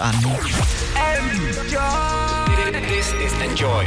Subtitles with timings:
[0.00, 0.14] an.
[2.88, 3.84] This is Enjoy.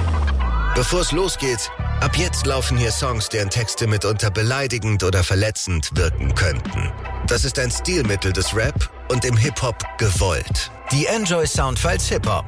[0.76, 6.34] Bevor es losgeht, ab jetzt laufen hier Songs, deren Texte mitunter beleidigend oder verletzend wirken
[6.36, 6.92] könnten.
[7.28, 10.72] Das ist ein Stilmittel des Rap und im Hip-Hop gewollt.
[10.92, 12.46] Die Enjoy Soundfiles Hip-Hop.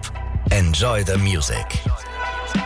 [0.50, 1.66] Enjoy the Music.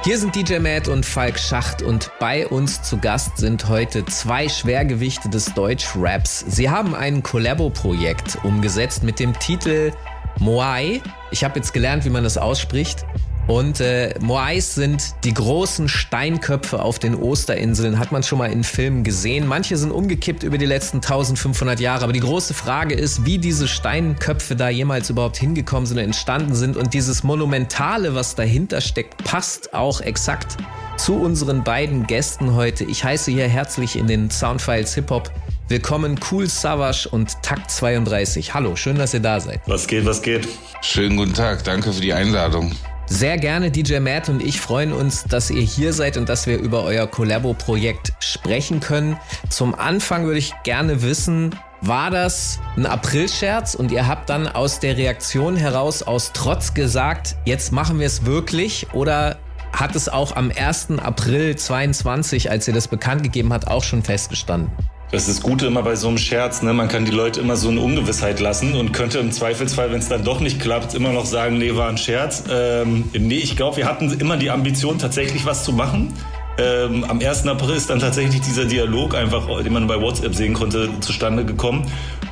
[0.03, 4.47] Hier sind DJ Matt und Falk Schacht und bei uns zu Gast sind heute zwei
[4.47, 6.45] Schwergewichte des Deutsch-Raps.
[6.47, 9.91] Sie haben ein Collabo-Projekt umgesetzt mit dem Titel
[10.39, 11.01] Moai.
[11.31, 13.05] Ich habe jetzt gelernt, wie man das ausspricht.
[13.47, 18.65] Und äh, Moais sind die großen Steinköpfe auf den Osterinseln, hat man schon mal in
[18.65, 19.47] Filmen gesehen.
[19.47, 23.69] Manche sind umgekippt über die letzten 1500 Jahre, aber die große Frage ist, wie diese
[23.69, 26.75] Steinköpfe da jemals überhaupt hingekommen sind und entstanden sind.
[26.75, 30.57] Und dieses Monumentale, was dahinter steckt, passt auch exakt
[30.97, 32.83] zu unseren beiden Gästen heute.
[32.83, 35.31] Ich heiße hier herzlich in den Soundfiles Hip Hop.
[35.69, 38.53] Willkommen Cool Savage und Takt 32.
[38.53, 39.59] Hallo, schön, dass ihr da seid.
[39.65, 40.47] Was geht, was geht?
[40.81, 42.71] Schönen guten Tag, danke für die Einladung.
[43.07, 46.57] Sehr gerne, DJ Matt und ich freuen uns, dass ihr hier seid und dass wir
[46.57, 49.17] über euer Collabo-Projekt sprechen können.
[49.49, 54.79] Zum Anfang würde ich gerne wissen, war das ein Aprilscherz und ihr habt dann aus
[54.79, 59.37] der Reaktion heraus aus Trotz gesagt, jetzt machen wir es wirklich oder
[59.73, 60.91] hat es auch am 1.
[60.99, 64.71] April 22, als ihr das bekannt gegeben habt, auch schon festgestanden?
[65.09, 66.73] Das ist das Gute immer bei so einem Scherz, ne?
[66.73, 70.09] Man kann die Leute immer so eine Ungewissheit lassen und könnte im Zweifelsfall, wenn es
[70.09, 72.43] dann doch nicht klappt, immer noch sagen, nee, war ein Scherz.
[72.51, 76.13] Ähm, nee, ich glaube, wir hatten immer die Ambition, tatsächlich was zu machen.
[76.59, 77.47] Ähm, am 1.
[77.47, 81.89] April ist dann tatsächlich dieser Dialog einfach, den man bei WhatsApp sehen konnte, zustande gekommen.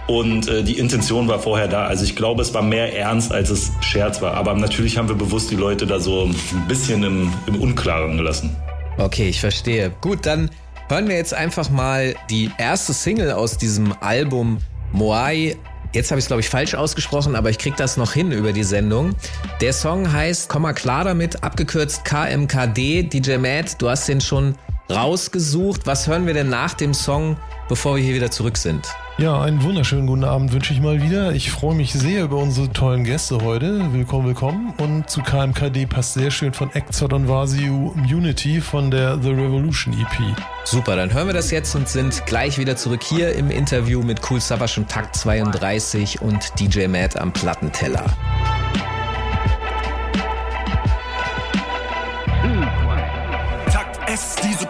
[0.07, 1.85] Und äh, die Intention war vorher da.
[1.85, 4.33] Also ich glaube, es war mehr Ernst, als es Scherz war.
[4.33, 8.55] Aber natürlich haben wir bewusst die Leute da so ein bisschen im, im Unklaren gelassen.
[8.97, 9.93] Okay, ich verstehe.
[10.01, 10.49] Gut, dann
[10.89, 14.59] hören wir jetzt einfach mal die erste Single aus diesem Album
[14.91, 15.57] Moai.
[15.93, 18.51] Jetzt habe ich es, glaube ich, falsch ausgesprochen, aber ich kriege das noch hin über
[18.51, 19.15] die Sendung.
[19.61, 23.03] Der Song heißt Komm mal klar damit, abgekürzt KMKD.
[23.03, 24.55] DJ Matt, du hast den schon
[24.91, 25.87] rausgesucht.
[25.87, 27.37] Was hören wir denn nach dem Song,
[27.69, 28.87] bevor wir hier wieder zurück sind?
[29.17, 31.31] Ja, einen wunderschönen guten Abend wünsche ich mal wieder.
[31.31, 33.93] Ich freue mich sehr über unsere tollen Gäste heute.
[33.93, 34.73] Willkommen, willkommen.
[34.77, 39.93] Und zu KMKD passt sehr schön von Exot und Vasiu Unity von der The Revolution
[39.93, 40.35] EP.
[40.65, 44.19] Super, dann hören wir das jetzt und sind gleich wieder zurück hier im Interview mit
[44.29, 48.03] Cool Savage und Takt 32 und DJ Matt am Plattenteller.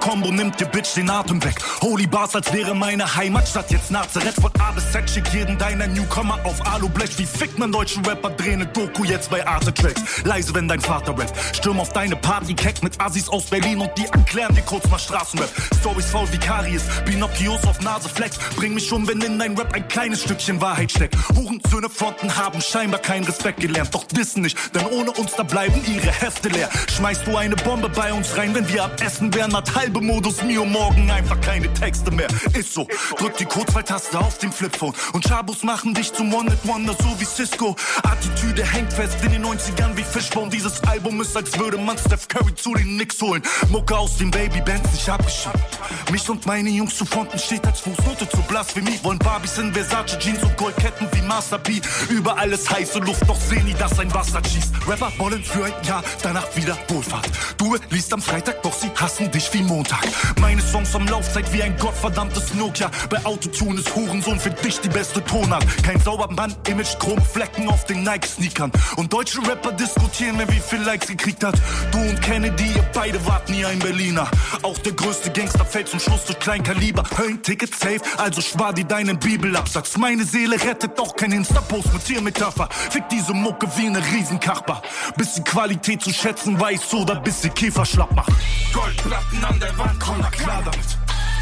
[0.05, 1.55] Combo nimmt dir Bitch den Atem weg.
[1.81, 4.35] Holy Bars, als wäre meine Heimatstadt jetzt Nazareth.
[4.35, 7.17] Von A bis Z schick jeden deiner Newcomer auf Alublech.
[7.17, 10.23] Wie fickt man deutschen Rapper, dreh ne Doku jetzt bei Arte Tracks.
[10.23, 11.33] Leise, wenn dein Vater rappt.
[11.55, 14.99] Stürm auf deine Party, Keck mit Assis aus Berlin und die erklären dir kurz mal
[14.99, 15.49] Straßenrap.
[15.79, 18.37] Stories faul wie Karies, Pinocchios auf Naseflex.
[18.57, 21.17] Bring mich um, wenn in dein Rap ein kleines Stückchen Wahrheit steckt.
[21.35, 23.89] Hurensöhne Fronten haben scheinbar keinen Respekt gelernt.
[23.95, 26.69] Doch dissen nicht, denn ohne uns da bleiben ihre Hefte leer.
[26.95, 30.65] Schmeißt du eine Bombe bei uns rein, wenn wir abessen werden, hat halbe Modus Mio
[30.65, 32.27] morgen einfach keine Texte mehr.
[32.53, 37.19] Ist so, drück die Kurzwahltaste auf dem Flipphone und Chabos machen dich zum One-Hit-Wonder, so
[37.19, 37.75] wie Cisco.
[38.03, 40.49] Attitüde hängt fest in den 90ern wie Fishbone.
[40.49, 43.41] Dieses Album ist, als würde man Steph Curry zu den Knicks holen.
[43.69, 45.79] Mucke aus dem Baby-Bands nicht abgeschafft.
[46.11, 48.99] Mich und meine Jungs zu Fronten steht als Fußnote zur Blasphemie.
[49.03, 51.81] Wollen Barbies in Versace Jeans und Goldketten wie Master P.
[52.09, 54.73] Überall ist heiße Luft, doch sehen die, dass ein Wasser schießt.
[54.87, 57.29] Rapper wollen für ein Jahr, danach wieder Wohlfahrt.
[57.57, 60.39] Du liest am Freitag, doch sie hassen dich wie Montag.
[60.39, 62.89] Meine Songs haben Laufzeit wie ein gottverdammtes Nokia.
[63.09, 65.65] Bei Autotune ist Hurensohn für dich die beste Tonart.
[65.83, 68.71] Kein Sauberband-Image, Chromflecken auf den Nike-Sneakern.
[68.95, 71.55] Und deutsche Rapper diskutieren, wer wie viel Likes gekriegt hat.
[71.91, 74.27] Du und Kennedy, ihr beide wart nie ein Berliner.
[74.63, 77.03] Auch der größte Gangster fällt zum Schluss durch Kleinkaliber.
[77.17, 79.97] Höllen-Ticket safe, also spar dir deinen Bibelabsatz.
[79.97, 82.69] Meine Seele rettet doch kein Insta-Post mit Tiermetapher.
[82.71, 84.81] Fick diese Mucke wie eine Riesenkachbar.
[85.17, 88.31] Bis die Qualität zu schätzen weiß oder bis sie Käfer schlapp macht.
[88.73, 90.97] Goldplatten an der Wand, komm mal klar damit.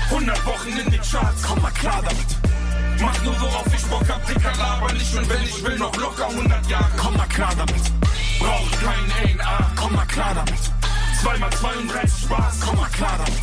[0.09, 2.53] 100 Wochen in den Charts, komm mal klar damit.
[3.01, 6.27] Mach nur worauf ich Bock hab, dicker laber nicht und wenn ich will noch locker
[6.27, 7.83] 100 Jahre, komm mal klar damit.
[8.39, 10.59] Brauch kein A, komm mal klar damit.
[11.21, 13.41] 2 mal 32 Spaß, komm mal klar damit.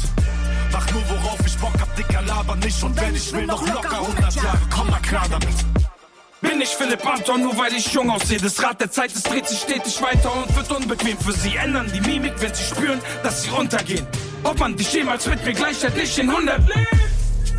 [0.72, 4.00] Mach nur worauf ich Bock hab, dicker laber nicht und wenn ich will noch locker
[4.00, 5.56] 100 Jahre, komm mal klar damit.
[6.40, 8.38] Bin ich Philipp Anton, nur weil ich jung aussehe.
[8.38, 11.56] Das Rad der Zeit, es dreht sich stetig weiter und wird unbequem für sie.
[11.56, 14.06] Ändern die Mimik, wenn sie spüren, dass sie untergehen.
[14.42, 16.60] Ob man dich jemals mit mir gleichheit, nicht in 100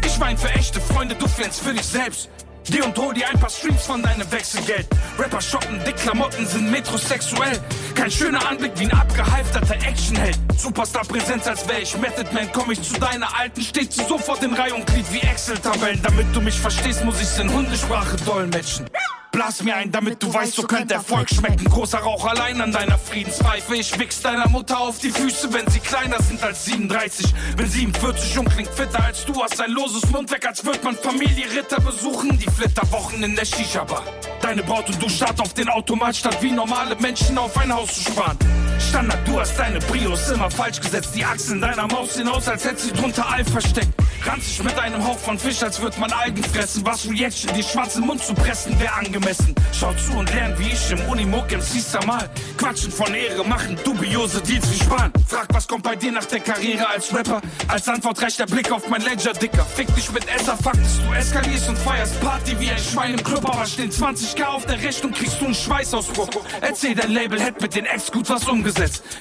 [0.05, 2.29] Ich wein für echte Freunde, du flänzt für dich selbst.
[2.69, 4.87] Geh und hol dir ein paar Streams von deinem Wechselgeld.
[5.17, 7.59] Rapper shoppen, dick Klamotten sind metrosexuell.
[7.95, 10.37] Kein schöner Anblick wie ein abgehalfterter Actionheld.
[10.57, 12.51] Superstar-Präsenz, als wär ich Method Man.
[12.53, 16.01] Komm ich zu deiner alten, steht sie sofort in Reihe und glied wie Excel-Tabellen.
[16.03, 18.85] Damit du mich verstehst, muss ich's in Hundesprache dolmetschen.
[19.31, 21.63] Blas mir ein, damit du weißt, so könnte Erfolg schmecken.
[21.65, 23.75] Großer Rauch allein an deiner Friedenspfeife.
[23.75, 27.33] Ich wichs deiner Mutter auf die Füße, wenn sie kleiner sind als 37.
[27.55, 31.45] Wenn 47 und klingt fitter als du, hast ein loses Mundwerk, als würd man Familie
[31.45, 32.37] Ritter besuchen.
[32.37, 34.03] Die Flitterwochen in der Shisha-Bar.
[34.41, 37.95] Deine Braut und du start auf den Automat, statt wie normale Menschen auf ein Haus
[37.95, 38.37] zu sparen.
[38.81, 41.11] Standard, du hast deine Brios immer falsch gesetzt.
[41.15, 43.89] Die Achsen deiner Maus sehen aus, als hätte sie drunter Ei versteckt.
[44.25, 46.85] Ranzig mit einem Hauch von Fisch, als würd man Algen fressen.
[46.85, 49.55] Was Reaction, die schwarzen Mund zu pressen, wär angemessen.
[49.71, 51.59] Schau zu und lern wie ich im Unimog im
[52.05, 52.29] mal.
[52.57, 55.11] Quatschen von Ehre, machen dubiose Deals wie Spahn.
[55.27, 57.41] Frag, was kommt bei dir nach der Karriere als Rapper?
[57.67, 59.65] Als Antwort reicht der Blick auf mein Ledger, Dicker.
[59.65, 63.47] Fick dich mit Esser, Faktest du eskalierst und feierst Party wie ein Schwein im Club,
[63.49, 66.29] aber stehen 20k auf der Rechnung, kriegst du einen Schweißausbruch.
[66.61, 68.70] Erzähl dein Label, hätt mit den Ex gut was umgesetzt.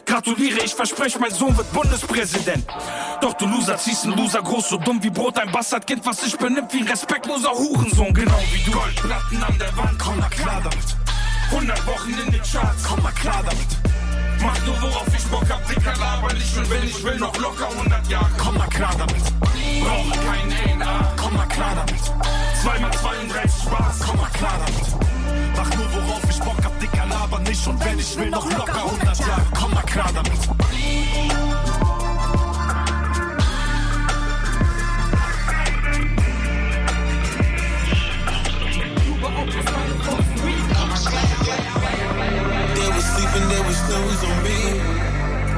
[0.07, 2.67] Gratuliere, ich verspreche, mein Sohn wird Bundespräsident.
[3.21, 6.37] Doch du Loser ziehst einen Loser groß, so dumm wie Brot, ein Bastardkind, was sich
[6.37, 8.73] benimmt wie ein respektloser Hurensohn, genau wie du.
[8.73, 10.97] Goldplatten an der Wand, komm mal klar damit.
[11.51, 13.67] 100 Wochen in den Charts, komm mal klar damit.
[14.43, 17.69] Mach nur worauf ich Bock hab, Dicker laber nicht und wenn ich will noch locker
[17.69, 19.23] 100 Jahre, komm mal klar damit.
[19.83, 22.03] Brauche kein A, komm mal klar damit.
[22.63, 25.57] 2 mal 32 Spaß, komm mal klar damit.
[25.57, 26.50] Mach nur worauf ich Bock
[27.51, 30.33] nicht und wenn ich will noch locker 100 Jahre, komm mal klar damit.
[43.01, 44.59] sleeping, they was snooze on me.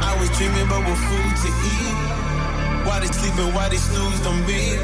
[0.00, 1.96] I was dreaming about what food to eat.
[2.86, 4.78] Why they sleeping, why they snoozed on me?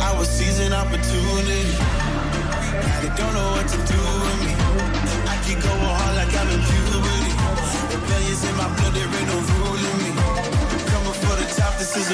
[0.00, 1.64] I was seizing opportunity.
[2.86, 4.67] Now they don't know what to do with me.
[5.48, 7.32] Keep going hard like I'm in puberty.
[7.88, 10.12] Rebellions in my blood, there ain't no ruling me.
[10.92, 12.10] Coming for the top, this is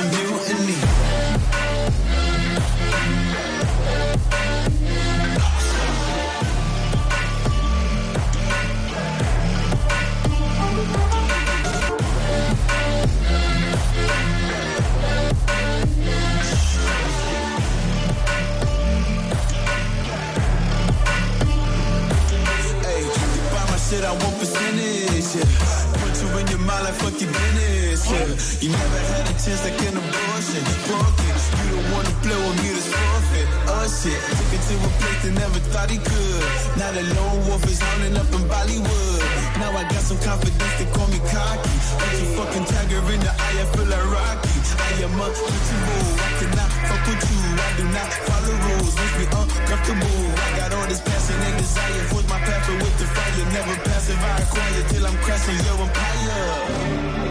[28.64, 30.64] You never had a chance like an abortion.
[30.88, 31.36] Broken.
[31.36, 33.48] You don't wanna play with me, that's forfeit.
[33.68, 34.16] Oh shit.
[34.16, 36.44] Took it to a place that never thought he could.
[36.80, 39.20] Now the lone wolf is hounding up in Bollywood.
[39.60, 41.76] Now I got some confidence, they call me cocky.
[41.76, 44.56] Put you fucking tiger in the eye, I feel like Rocky.
[44.80, 46.08] I am untouchable.
[46.24, 47.44] I cannot fuck with you.
[47.60, 48.96] I do not follow rules.
[48.96, 50.24] Makes me uncomfortable.
[50.40, 52.04] I got all this passion and desire.
[52.08, 53.44] Force my path with the fire.
[53.52, 57.23] Never passive, I acquire till I'm crashing your empire.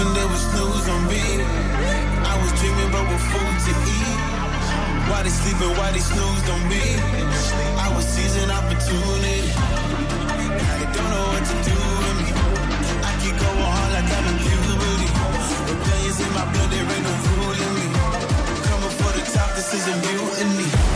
[0.00, 1.20] Sleeping, they was snooze on me.
[2.24, 4.16] I was dreaming about what food to eat.
[5.12, 6.80] Why they sleeping, why they snoozed on me?
[7.76, 9.44] I was seizing opportunity.
[10.56, 12.32] Now they don't know what to do with me.
[13.04, 15.08] I keep going hard like I'm in puberty.
[15.68, 17.86] Rebellions in my blood, there ain't no ruling me.
[18.72, 20.89] Coming for the top, this is a mutiny.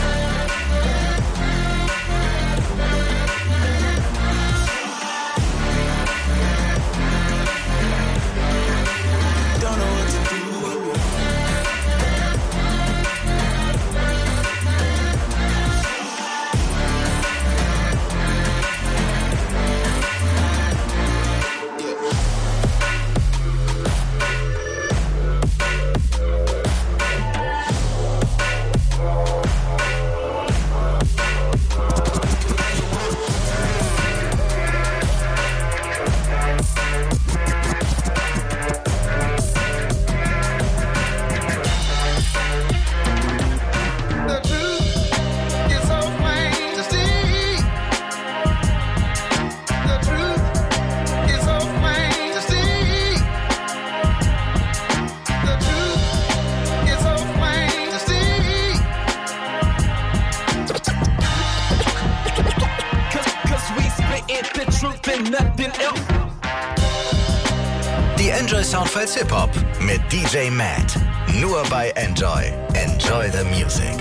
[69.05, 69.49] Enjoy Soundfiles Hip Hop
[69.81, 70.99] mit DJ Matt.
[71.39, 72.51] Nur bei Enjoy.
[72.73, 73.95] Enjoy the Music.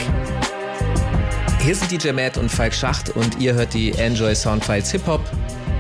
[1.61, 5.21] Hier sind DJ Matt und Falk Schacht und ihr hört die Enjoy Soundfiles Hip Hop.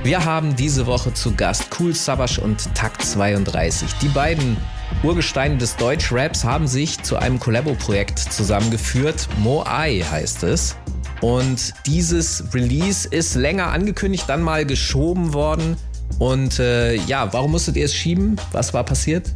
[0.02, 3.94] Wir haben diese Woche zu Gast Cool Savage und Takt 32.
[4.02, 4.58] Die beiden
[5.02, 9.26] Urgesteine des Deutschraps haben sich zu einem Collabo-Projekt zusammengeführt.
[9.38, 10.76] Moai heißt es.
[11.22, 15.76] Und dieses Release ist länger angekündigt, dann mal geschoben worden.
[16.18, 18.36] Und äh, ja, warum musstet ihr es schieben?
[18.52, 19.30] Was war passiert?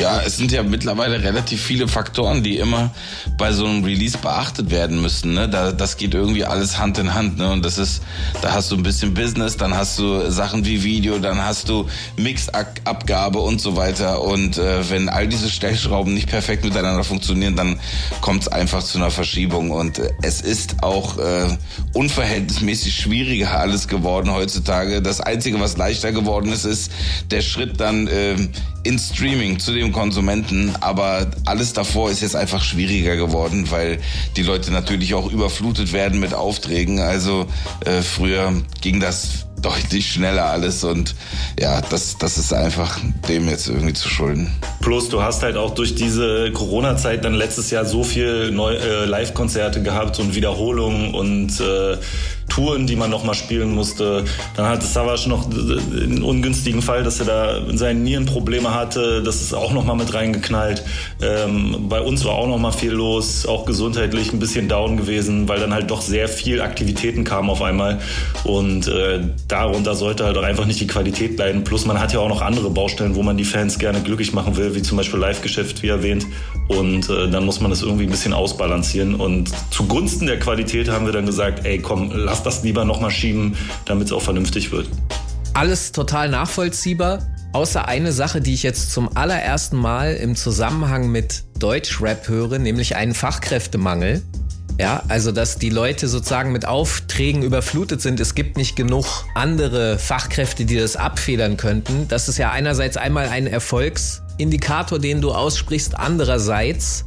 [0.00, 2.90] Ja, es sind ja mittlerweile relativ viele Faktoren, die immer
[3.38, 5.34] bei so einem Release beachtet werden müssen.
[5.34, 5.48] Ne?
[5.48, 7.38] Da, das geht irgendwie alles Hand in Hand.
[7.38, 7.50] Ne?
[7.52, 8.02] Und das ist,
[8.42, 11.86] da hast du ein bisschen Business, dann hast du Sachen wie Video, dann hast du
[12.16, 14.22] Mixabgabe und so weiter.
[14.22, 17.78] Und äh, wenn all diese Stellschrauben nicht perfekt miteinander funktionieren, dann
[18.20, 19.70] kommt es einfach zu einer Verschiebung.
[19.70, 21.56] Und äh, es ist auch äh,
[21.92, 25.02] unverhältnismäßig schwieriger alles geworden heutzutage.
[25.02, 26.90] Das Einzige, was leichter geworden ist, ist
[27.30, 28.34] der Schritt dann äh,
[28.84, 30.72] ins Streaming zu dem Konsumenten.
[30.80, 33.98] Aber alles davor ist jetzt einfach schwieriger geworden, weil
[34.36, 37.00] die Leute natürlich auch überflutet werden mit Aufträgen.
[37.00, 37.46] Also
[37.84, 41.14] äh, früher ging das deutlich schneller alles und
[41.58, 42.98] ja, das, das ist einfach
[43.28, 44.52] dem jetzt irgendwie zu schulden.
[44.80, 49.82] Plus du hast halt auch durch diese Corona-Zeit dann letztes Jahr so viel äh, Live-Konzerte
[49.82, 51.96] gehabt und Wiederholungen und äh,
[52.48, 54.24] Touren, die man noch mal spielen musste.
[54.56, 59.22] Dann hatte Savage noch den ungünstigen Fall, dass er da in seinen Nieren Probleme hatte.
[59.22, 60.84] Das ist auch noch mal mit reingeknallt.
[61.22, 65.48] Ähm, bei uns war auch noch mal viel los, auch gesundheitlich ein bisschen down gewesen,
[65.48, 68.00] weil dann halt doch sehr viel Aktivitäten kamen auf einmal.
[68.44, 71.64] Und äh, darunter sollte halt auch einfach nicht die Qualität leiden.
[71.64, 74.56] Plus man hat ja auch noch andere Baustellen, wo man die Fans gerne glücklich machen
[74.56, 76.26] will, wie zum Beispiel Live-Geschäft, wie erwähnt.
[76.68, 79.14] Und äh, dann muss man das irgendwie ein bisschen ausbalancieren.
[79.14, 83.56] Und zugunsten der Qualität haben wir dann gesagt, ey komm, lass das lieber nochmal schieben,
[83.84, 84.88] damit es auch vernünftig wird.
[85.54, 87.20] Alles total nachvollziehbar.
[87.52, 92.96] Außer eine Sache, die ich jetzt zum allerersten Mal im Zusammenhang mit Deutschrap höre, nämlich
[92.96, 94.22] einen Fachkräftemangel.
[94.78, 98.18] Ja, also dass die Leute sozusagen mit Aufträgen überflutet sind.
[98.18, 102.08] Es gibt nicht genug andere Fachkräfte, die das abfedern könnten.
[102.08, 105.96] Das ist ja einerseits einmal ein Erfolgsindikator, den du aussprichst.
[105.96, 107.04] Andererseits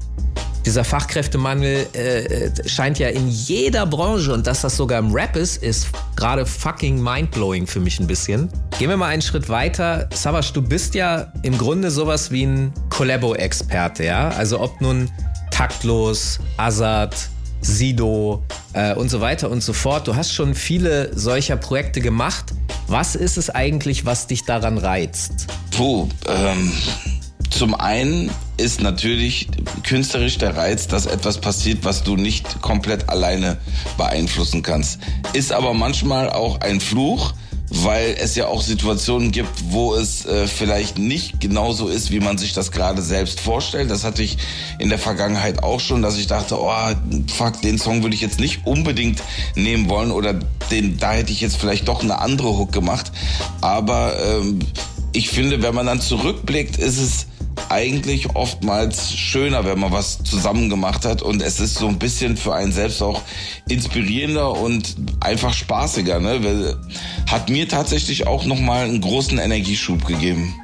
[0.67, 5.37] dieser Fachkräftemangel äh, äh, scheint ja in jeder Branche und dass das sogar im Rap
[5.37, 8.49] ist, ist gerade fucking mindblowing für mich ein bisschen.
[8.77, 10.09] Gehen wir mal einen Schritt weiter.
[10.13, 14.27] Savas, du bist ja im Grunde sowas wie ein Collabo-Experte, ja?
[14.31, 15.09] Also ob nun
[15.51, 17.15] taktlos, Azad,
[17.61, 18.43] Sido
[18.73, 20.05] äh, und so weiter und so fort.
[20.05, 22.47] Du hast schon viele solcher Projekte gemacht.
[22.87, 25.47] Was ist es eigentlich, was dich daran reizt?
[25.71, 26.73] Puh, ähm,
[27.51, 29.47] zum einen ist natürlich
[29.83, 33.57] künstlerisch der Reiz, dass etwas passiert, was du nicht komplett alleine
[33.97, 34.99] beeinflussen kannst.
[35.33, 37.33] Ist aber manchmal auch ein Fluch,
[37.69, 42.37] weil es ja auch Situationen gibt, wo es äh, vielleicht nicht genauso ist, wie man
[42.37, 43.91] sich das gerade selbst vorstellt.
[43.91, 44.37] Das hatte ich
[44.79, 46.71] in der Vergangenheit auch schon, dass ich dachte, oh,
[47.27, 49.21] fuck, den Song würde ich jetzt nicht unbedingt
[49.55, 50.33] nehmen wollen oder
[50.71, 53.11] den, da hätte ich jetzt vielleicht doch eine andere Hook gemacht.
[53.61, 54.59] Aber ähm,
[55.11, 57.27] ich finde, wenn man dann zurückblickt, ist es
[57.69, 62.37] eigentlich oftmals schöner, wenn man was zusammen gemacht hat und es ist so ein bisschen
[62.37, 63.21] für einen selbst auch
[63.67, 66.19] inspirierender und einfach spaßiger.
[66.19, 66.77] Ne?
[67.27, 70.55] Hat mir tatsächlich auch nochmal einen großen Energieschub gegeben.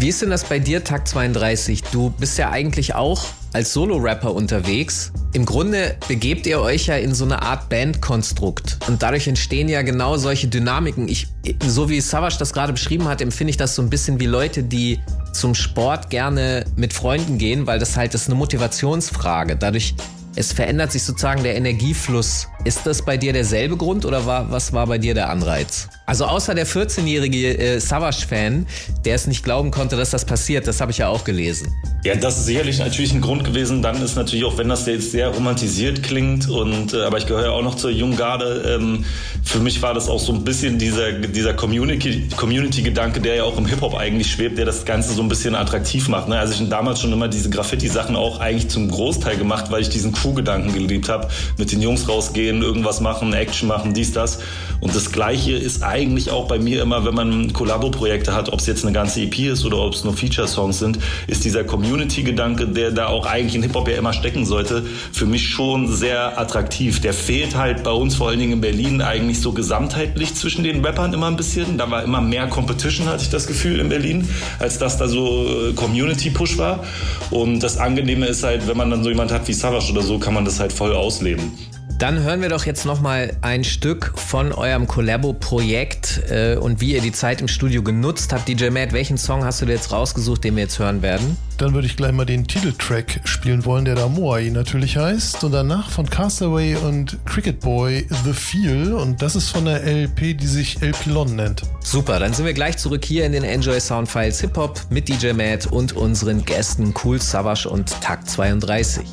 [0.00, 1.82] Wie ist denn das bei dir, Tag 32?
[1.82, 5.10] Du bist ja eigentlich auch als Solo-Rapper unterwegs.
[5.32, 8.78] Im Grunde begebt ihr euch ja in so eine Art Bandkonstrukt.
[8.86, 11.08] Und dadurch entstehen ja genau solche Dynamiken.
[11.08, 11.26] Ich,
[11.66, 14.62] so wie Savage das gerade beschrieben hat, empfinde ich das so ein bisschen wie Leute,
[14.62, 15.00] die
[15.32, 19.56] zum Sport gerne mit Freunden gehen, weil das halt das ist eine Motivationsfrage.
[19.56, 19.96] Dadurch
[20.36, 22.46] es verändert sich sozusagen der Energiefluss.
[22.62, 25.88] Ist das bei dir derselbe Grund oder war, was war bei dir der Anreiz?
[26.08, 28.66] Also außer der 14-jährige äh, Savage-Fan,
[29.04, 31.70] der es nicht glauben konnte, dass das passiert, das habe ich ja auch gelesen.
[32.02, 33.82] Ja, das ist sicherlich natürlich ein Grund gewesen.
[33.82, 37.44] Dann ist natürlich auch, wenn das jetzt sehr romantisiert klingt und äh, aber ich gehöre
[37.44, 38.78] ja auch noch zur jungen Garde.
[38.80, 39.04] Ähm,
[39.44, 43.44] für mich war das auch so ein bisschen dieser dieser Community Community Gedanke, der ja
[43.44, 46.28] auch im Hip Hop eigentlich schwebt, der das Ganze so ein bisschen attraktiv macht.
[46.28, 46.38] Ne?
[46.38, 49.90] Also ich damals schon immer diese Graffiti Sachen auch eigentlich zum Großteil gemacht, weil ich
[49.90, 51.28] diesen Crew-Gedanken geliebt habe.
[51.58, 54.38] Mit den Jungs rausgehen, irgendwas machen, Action machen, dies, das.
[54.80, 55.97] Und das Gleiche ist eigentlich
[56.30, 59.64] auch bei mir immer, wenn man Kollabo-Projekte hat, ob es jetzt eine ganze EP ist
[59.64, 63.88] oder ob es nur Feature-Songs sind, ist dieser Community-Gedanke, der da auch eigentlich in Hip-Hop
[63.88, 67.00] ja immer stecken sollte, für mich schon sehr attraktiv.
[67.00, 70.84] Der fehlt halt bei uns vor allen Dingen in Berlin eigentlich so gesamtheitlich zwischen den
[70.84, 71.78] Rappern immer ein bisschen.
[71.78, 74.28] Da war immer mehr Competition, hatte ich das Gefühl, in Berlin,
[74.58, 76.84] als dass da so äh, Community-Push war.
[77.30, 80.18] Und das Angenehme ist halt, wenn man dann so jemand hat wie Savage oder so,
[80.18, 81.52] kann man das halt voll ausleben.
[81.98, 86.94] Dann hören wir doch jetzt noch mal ein Stück von eurem Collabo-Projekt äh, und wie
[86.94, 88.46] ihr die Zeit im Studio genutzt habt.
[88.46, 91.36] DJ Matt, welchen Song hast du dir jetzt rausgesucht, den wir jetzt hören werden?
[91.56, 95.42] Dann würde ich gleich mal den Titeltrack spielen wollen, der da Moai natürlich heißt.
[95.42, 98.92] Und danach von Castaway und Cricket Boy The Feel.
[98.92, 101.62] Und das ist von der LP, die sich El Pilon nennt.
[101.82, 105.08] Super, dann sind wir gleich zurück hier in den Enjoy Sound Files Hip Hop mit
[105.08, 109.04] DJ Matt und unseren Gästen Cool Savage und Takt 32.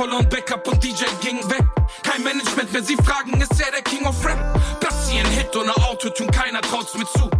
[0.00, 1.62] verloren, Backup und DJ ging weg.
[2.02, 4.38] Kein Management mehr, sie fragen, ist er der King of Rap?
[4.80, 7.39] Platzieren Hit ohne Autotune, keiner traut's mir zu.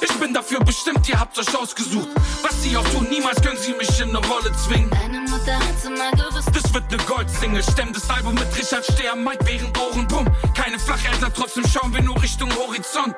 [0.00, 2.08] Ich bin dafür bestimmt, ihr habt euch ausgesucht.
[2.42, 4.90] Was sie auch tun, niemals können sie mich in eine Rolle zwingen.
[4.90, 6.48] Deine Mutter hat's immer gewusst.
[6.52, 7.62] Das wird ne Gold-Single.
[7.62, 10.26] Stemm das Album mit Richard Steher, Mike während Ohren bumm.
[10.54, 13.14] Keine Flachälter, trotzdem schauen wir nur Richtung Horizont.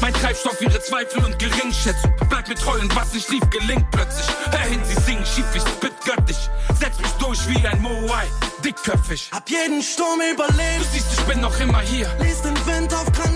[0.00, 2.12] Mein Treibstoff, ihre Zweifel und Geringschätzung.
[2.28, 4.26] Bleib mir treu und was nicht lief, gelingt plötzlich.
[4.50, 6.38] Hör hin, sie singen schief, ich spit göttlich.
[6.78, 8.26] Setz mich durch wie ein Moai,
[8.64, 9.30] dickköpfig.
[9.32, 10.80] Hab jeden Sturm überlebt.
[10.80, 12.08] Du siehst, ich bin noch immer hier.
[12.20, 13.33] Lies den Wind auf nichts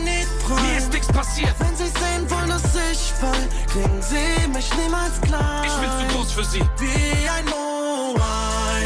[1.19, 1.55] passiert.
[1.59, 5.65] Wenn sie sehen wollen, dass ich fall, kriegen sie mich niemals klar.
[5.65, 6.63] Ich bin zu groß für sie.
[6.79, 8.78] Wie ein Moai.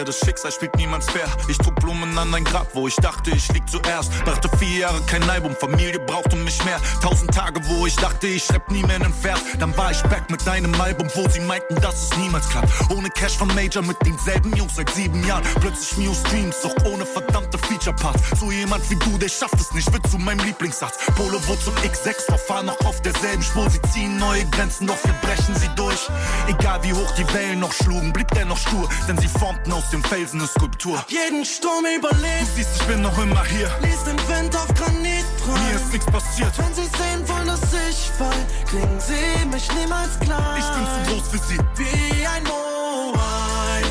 [0.00, 1.26] Ja, das Schicksal spielt niemands fair.
[1.48, 4.10] Ich trug Blumen an ein Grab, wo ich dachte, ich lieg zuerst.
[4.24, 6.80] Brachte vier Jahre kein Album, Familie brauchte mich mehr.
[7.02, 9.40] Tausend Tage, wo ich dachte, ich schreib nie mehr einen Vers.
[9.58, 12.68] Dann war ich back mit einem Album, wo sie meinten, dass es niemals klappt.
[12.90, 15.42] Ohne Cash von Major, mit denselben Jungs seit sieben Jahren.
[15.60, 18.40] Plötzlich New Streams, doch ohne verdammte Feature-Parts.
[18.40, 20.96] So jemand wie du, der schafft es nicht, wird zu meinem Lieblingssatz.
[21.16, 23.68] Polo wurde zum X6, doch fahr noch auf derselben Spur.
[23.68, 26.08] Sie ziehen neue Grenzen, doch wir brechen sie durch.
[26.48, 29.89] Egal wie hoch die Wellen noch schlugen, blieb der noch stur, denn sie formten aus
[29.92, 30.98] dem Felsen eine Skulptur.
[30.98, 32.42] Hab jeden Sturm überlebt.
[32.42, 33.70] Du siehst, ich bin noch immer hier.
[33.82, 36.52] Lies den Wind auf Granit Mir ist nichts passiert.
[36.58, 40.56] Wenn sie sehen wollen, dass ich fall, kriegen sie mich niemals klar.
[40.58, 41.58] Ich bin zu groß für sie.
[41.76, 43.82] Wie ein Moai.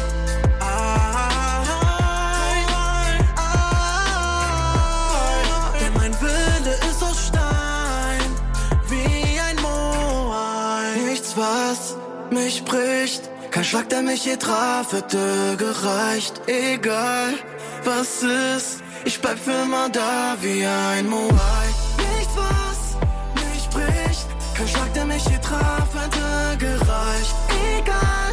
[5.81, 8.31] Denn mein Wille ist aus Stein.
[8.87, 11.09] Wie ein Moai.
[11.09, 11.95] Nichts, was
[12.31, 13.28] mich bricht.
[13.59, 16.39] Kein Schlag, der mich je traf, hätte gereicht.
[16.47, 17.33] Egal,
[17.83, 21.67] was ist, ich bleib für immer da wie ein Moai.
[21.97, 22.95] Nichts, was
[23.35, 24.27] mich bricht.
[24.55, 27.35] Kein Schlag, der mich je traf, hätte gereicht.
[27.77, 28.31] Egal,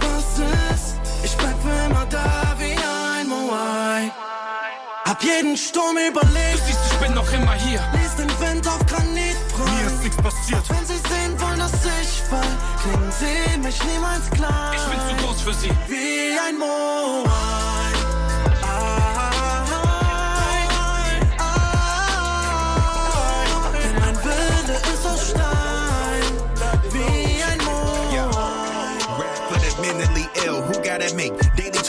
[0.00, 0.38] was
[0.72, 4.10] ist, ich bleib für immer da wie ein Moai.
[5.04, 6.60] Hab jeden Sturm überlebt.
[6.60, 7.82] Du siehst, ich bin noch immer hier.
[7.92, 9.31] Lies den Wind auf Granit
[10.22, 10.62] passiert.
[10.68, 12.40] Wenn sie sehen wollen, dass ich fall,
[12.82, 14.72] kriegen sie mich niemals klar.
[14.74, 15.70] Ich bin zu groß für sie.
[15.88, 17.92] Wie ein Moai.
[23.82, 26.24] Denn mein Wille ist aus Stein.
[26.92, 27.82] Wie ein Moai.
[29.48, 31.41] For the mentally ill, who gotta make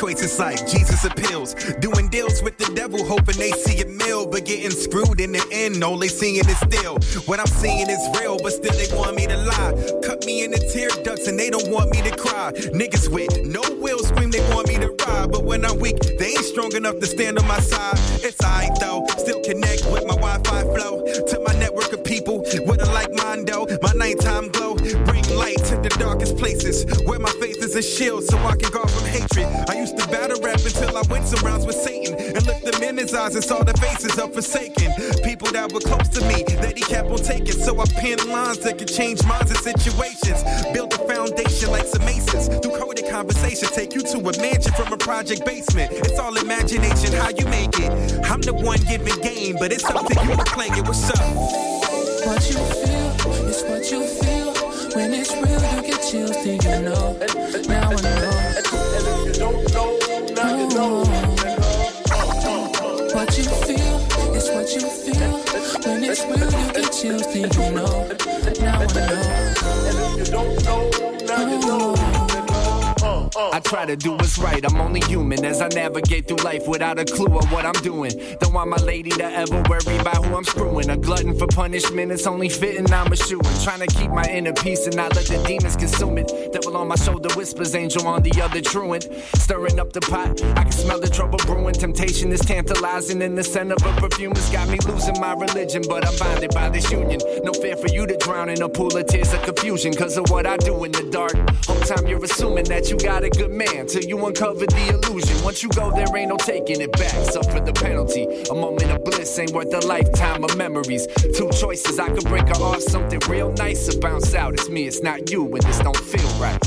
[0.03, 1.53] choices like Jesus appeals.
[1.79, 5.45] Doing deals with the devil, hoping they see a meal, but getting screwed in the
[5.49, 5.81] end.
[5.81, 9.27] All they seeing is still what I'm seeing is real, but still they want me
[9.27, 9.71] to lie.
[10.03, 12.51] Cut me in the tear ducts and they don't want me to cry.
[12.75, 16.35] Niggas with no will scream they want me to ride, but when I'm weak, they
[16.35, 17.97] ain't strong enough to stand on my side.
[18.27, 22.81] It's alright though, still connect with my Wi-Fi flow to my network of people with
[22.81, 23.67] a like mind though.
[23.81, 27.32] My nighttime glow bring light to the darkest places where my
[27.75, 29.47] is a shield so I can guard from hatred.
[29.69, 32.83] I used to battle rap until I went some rounds with Satan and looked them
[32.83, 34.91] in his eyes and saw the faces of forsaken
[35.23, 37.53] people that were close to me that he kept on taking.
[37.53, 40.43] So I penned lines that could change minds and situations.
[40.73, 42.47] Build a foundation like some masons.
[42.47, 45.91] Through coded conversation, take you to a mansion from a project basement.
[45.93, 47.91] It's all imagination, how you make it.
[48.29, 50.85] I'm the one giving game, but it's up to you to play it.
[50.85, 51.25] What's up?
[52.25, 54.53] What you feel is what you feel.
[54.95, 55.72] When it's real.
[57.03, 57.67] Do you
[59.39, 59.59] know?
[60.33, 61.03] Now I know.
[62.11, 63.09] Oh.
[63.13, 63.97] What you feel
[64.33, 65.33] is what you feel.
[65.83, 67.27] When it's real, you get chills.
[67.27, 68.07] Do you know?
[68.61, 68.79] Now
[71.35, 72.02] I know.
[73.35, 76.99] I try to do what's right, I'm only human as I navigate through life without
[76.99, 78.11] a clue of what I'm doing.
[78.39, 80.89] Don't want my lady to ever worry about who I'm screwing.
[80.91, 83.41] A glutton for punishment, it's only fitting I'm a shooing.
[83.63, 86.31] Trying to keep my inner peace and not let the demons consume it.
[86.53, 89.07] Devil on my shoulder whispers, angel on the other truant.
[89.35, 91.73] Stirring up the pot, I can smell the trouble brewing.
[91.73, 94.33] Temptation is tantalizing in the scent of a perfume.
[94.33, 97.19] It's got me losing my religion, but I'm bonded by this union.
[97.43, 100.29] No fear for you to drown in a pool of tears of confusion, cause of
[100.29, 101.33] what I do in the dark.
[101.65, 105.43] Whole time you're assuming that you got a good man till you uncover the illusion.
[105.43, 107.13] Once you go, there ain't no taking it back.
[107.31, 108.25] Suffer the penalty.
[108.49, 111.07] A moment of bliss ain't worth a lifetime of memories.
[111.35, 114.53] Two choices, I could break her off something real nice or bounce out.
[114.53, 116.59] It's me, it's not you, and this don't feel right.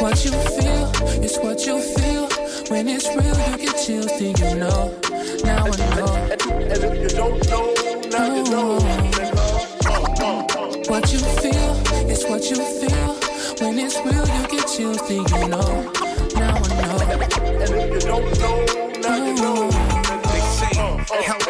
[0.00, 0.86] What you feel
[1.22, 2.28] is what you feel.
[2.68, 4.12] When it's real, you get chills.
[4.18, 4.98] Do you know?
[5.44, 6.14] Now I know.
[6.50, 7.74] And if you don't know,
[8.10, 8.78] now you know.
[10.88, 11.72] What you feel
[12.10, 13.14] is what you feel.
[13.60, 14.49] When it's real, you
[14.80, 15.02] chills.
[15.02, 15.92] Do you know?
[16.36, 18.59] Now I know.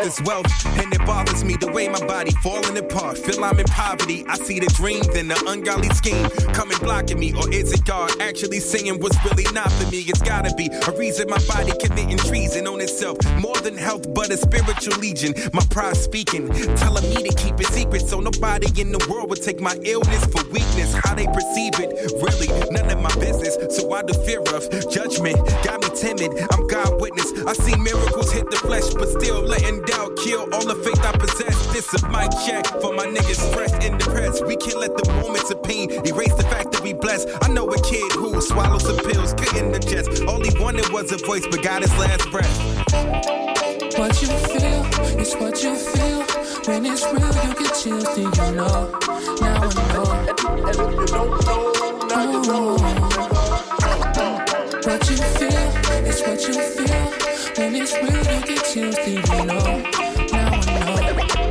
[0.03, 0.47] Is wealth,
[0.79, 3.19] and it bothers me the way my body falling apart.
[3.19, 4.25] Feel I'm in poverty.
[4.29, 7.33] I see the dream, then the ungodly scheme coming blocking me.
[7.35, 10.01] Or is it God actually saying what's really not for me?
[10.01, 13.19] It's gotta be a reason my body committing treason on itself.
[13.41, 15.35] More than health, but a spiritual legion.
[15.53, 19.43] My pride speaking, telling me to keep it secret so nobody in the world would
[19.43, 20.95] take my illness for weakness.
[20.95, 21.91] How they perceive it,
[22.23, 23.57] really, none of my business.
[23.77, 25.37] So I the fear of judgment.
[25.65, 27.31] Got me timid, I'm God witness.
[27.45, 31.13] I see miracles hit the flesh, but still letting doubt kill all the faith I
[31.13, 31.67] possess.
[31.73, 34.47] This is my check for my niggas stressed and depressed.
[34.47, 37.29] We can't let the moments of pain erase the fact that we blessed.
[37.43, 40.25] I know a kid who swallowed some pills, couldn't digest.
[40.25, 42.57] All he wanted was a voice, but got his last breath.
[43.99, 44.81] What you feel
[45.21, 46.21] is what you feel.
[46.65, 48.09] When it's real, you get chills.
[48.15, 48.89] Do you know?
[49.41, 50.07] Now I know.
[50.65, 51.61] And if you don't know,
[52.09, 53.01] now you know.
[54.83, 55.60] What you feel is
[56.41, 57.11] what you feel.
[57.57, 58.97] When it's real, you get chills.
[59.05, 59.83] Do you know?
[60.33, 60.97] Now I know.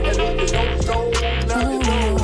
[0.05, 1.11] And if you don't know,
[1.47, 2.17] now you know.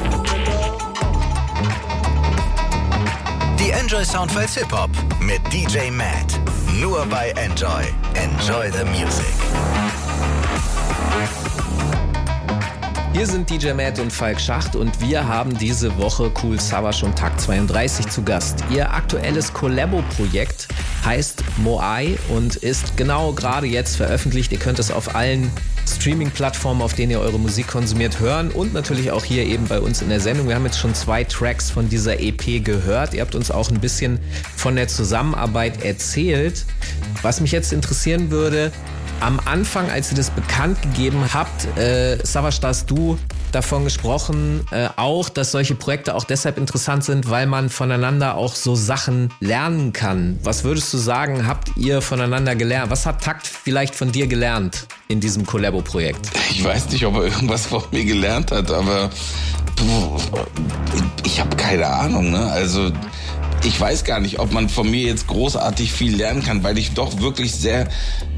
[3.59, 6.39] Die Enjoy Soundfiles Hip Hop mit DJ Matt.
[6.79, 7.85] Nur bei Enjoy.
[8.15, 9.25] Enjoy the Music.
[13.13, 17.17] Hier sind DJ Matt und Falk Schacht und wir haben diese Woche Cool Savage und
[17.17, 18.61] Takt 32 zu Gast.
[18.69, 20.67] Ihr aktuelles Collabo-Projekt
[21.05, 24.51] heißt Moai und ist genau gerade jetzt veröffentlicht.
[24.51, 25.51] Ihr könnt es auf allen
[25.87, 30.01] Streaming-Plattformen, auf denen ihr eure Musik konsumiert, hören und natürlich auch hier eben bei uns
[30.01, 30.47] in der Sendung.
[30.47, 33.13] Wir haben jetzt schon zwei Tracks von dieser EP gehört.
[33.13, 34.19] Ihr habt uns auch ein bisschen
[34.55, 36.65] von der Zusammenarbeit erzählt.
[37.21, 38.71] Was mich jetzt interessieren würde,
[39.19, 43.17] am Anfang, als ihr das bekannt gegeben habt, äh, Savas, du
[43.55, 48.53] davon gesprochen, äh, auch, dass solche Projekte auch deshalb interessant sind, weil man voneinander auch
[48.53, 50.37] so Sachen lernen kann.
[50.43, 52.91] Was würdest du sagen, habt ihr voneinander gelernt?
[52.91, 56.29] Was hat Takt vielleicht von dir gelernt in diesem Collabo-Projekt?
[56.51, 59.09] Ich weiß nicht, ob er irgendwas von mir gelernt hat, aber
[61.23, 62.31] ich habe keine Ahnung.
[62.31, 62.45] Ne?
[62.51, 62.91] Also
[63.63, 66.93] ich weiß gar nicht, ob man von mir jetzt großartig viel lernen kann, weil ich
[66.93, 67.87] doch wirklich sehr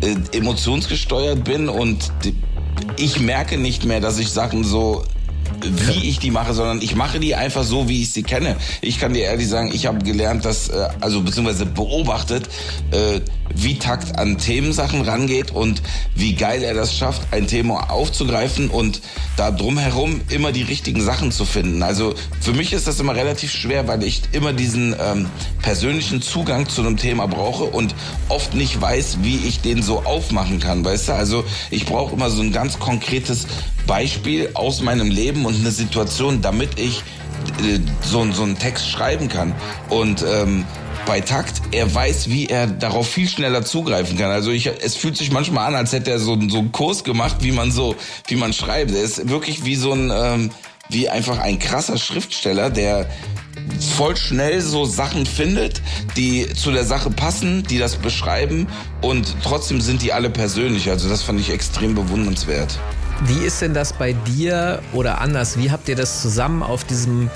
[0.01, 2.11] äh, emotionsgesteuert bin und
[2.97, 5.03] ich merke nicht mehr, dass ich Sachen so
[5.61, 8.55] wie ich die mache, sondern ich mache die einfach so, wie ich sie kenne.
[8.81, 12.49] Ich kann dir ehrlich sagen, ich habe gelernt, dass, äh, also beziehungsweise beobachtet,
[12.91, 13.21] äh,
[13.53, 15.81] wie Takt an Themensachen rangeht und
[16.15, 19.01] wie geil er das schafft, ein Thema aufzugreifen und
[19.35, 21.81] da drumherum immer die richtigen Sachen zu finden.
[21.81, 25.27] Also für mich ist das immer relativ schwer, weil ich immer diesen ähm,
[25.61, 27.95] persönlichen Zugang zu einem Thema brauche und
[28.29, 31.13] oft nicht weiß, wie ich den so aufmachen kann, weißt du?
[31.13, 33.47] Also ich brauche immer so ein ganz konkretes
[33.87, 37.03] Beispiel aus meinem Leben und eine Situation, damit ich
[37.63, 39.55] äh, so, so einen Text schreiben kann.
[39.89, 40.65] Und ähm,
[41.07, 44.29] bei Takt, er weiß, wie er darauf viel schneller zugreifen kann.
[44.29, 47.37] Also ich, es fühlt sich manchmal an, als hätte er so, so einen Kurs gemacht,
[47.41, 47.95] wie man so,
[48.27, 48.91] wie man schreibt.
[48.91, 50.49] Er ist wirklich wie so ein, ähm,
[50.89, 53.09] wie einfach ein krasser Schriftsteller, der
[53.95, 55.81] voll schnell so Sachen findet,
[56.15, 58.67] die zu der Sache passen, die das beschreiben
[59.01, 60.89] und trotzdem sind die alle persönlich.
[60.89, 62.77] Also das fand ich extrem bewundernswert.
[63.25, 65.57] Wie ist denn das bei dir oder anders?
[65.57, 67.29] Wie habt ihr das zusammen auf diesem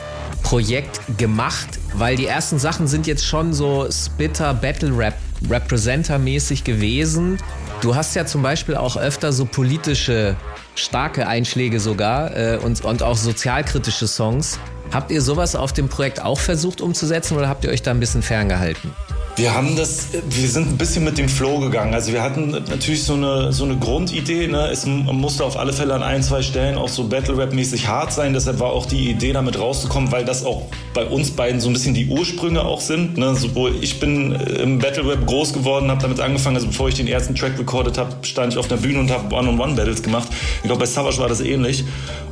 [0.44, 1.80] Projekt gemacht?
[1.96, 5.15] Weil die ersten Sachen sind jetzt schon so Spitter Battle Rap
[5.50, 7.39] Representer mäßig gewesen.
[7.82, 10.36] Du hast ja zum Beispiel auch öfter so politische,
[10.76, 14.60] starke Einschläge sogar äh, und, und auch sozialkritische Songs.
[14.94, 18.00] Habt ihr sowas auf dem Projekt auch versucht umzusetzen oder habt ihr euch da ein
[18.00, 18.94] bisschen ferngehalten?
[19.38, 21.94] Wir haben das, wir sind ein bisschen mit dem Flow gegangen.
[21.94, 24.48] Also wir hatten natürlich so eine, so eine Grundidee.
[24.48, 24.70] Ne?
[24.70, 28.34] Es musste auf alle Fälle an ein, zwei Stellen auch so Battle-Rap-mäßig hart sein.
[28.34, 30.63] Deshalb war auch die Idee, damit rauszukommen, weil das auch
[30.94, 33.17] bei uns beiden so ein bisschen die Ursprünge auch sind.
[33.17, 33.34] Ne?
[33.36, 36.58] Sowohl ich bin im Battle-Rap groß geworden, habe damit angefangen.
[36.58, 39.34] Also bevor ich den ersten Track recorded habe, stand ich auf der Bühne und habe
[39.34, 40.28] One-on-One-Battles gemacht.
[40.58, 41.86] Ich glaube, bei Savage war das ähnlich.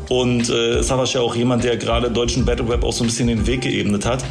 [0.10, 3.48] Und äh, Savage ja auch jemand, der gerade deutschen Battle-Rap auch so ein bisschen den
[3.48, 4.24] Weg geebnet hat.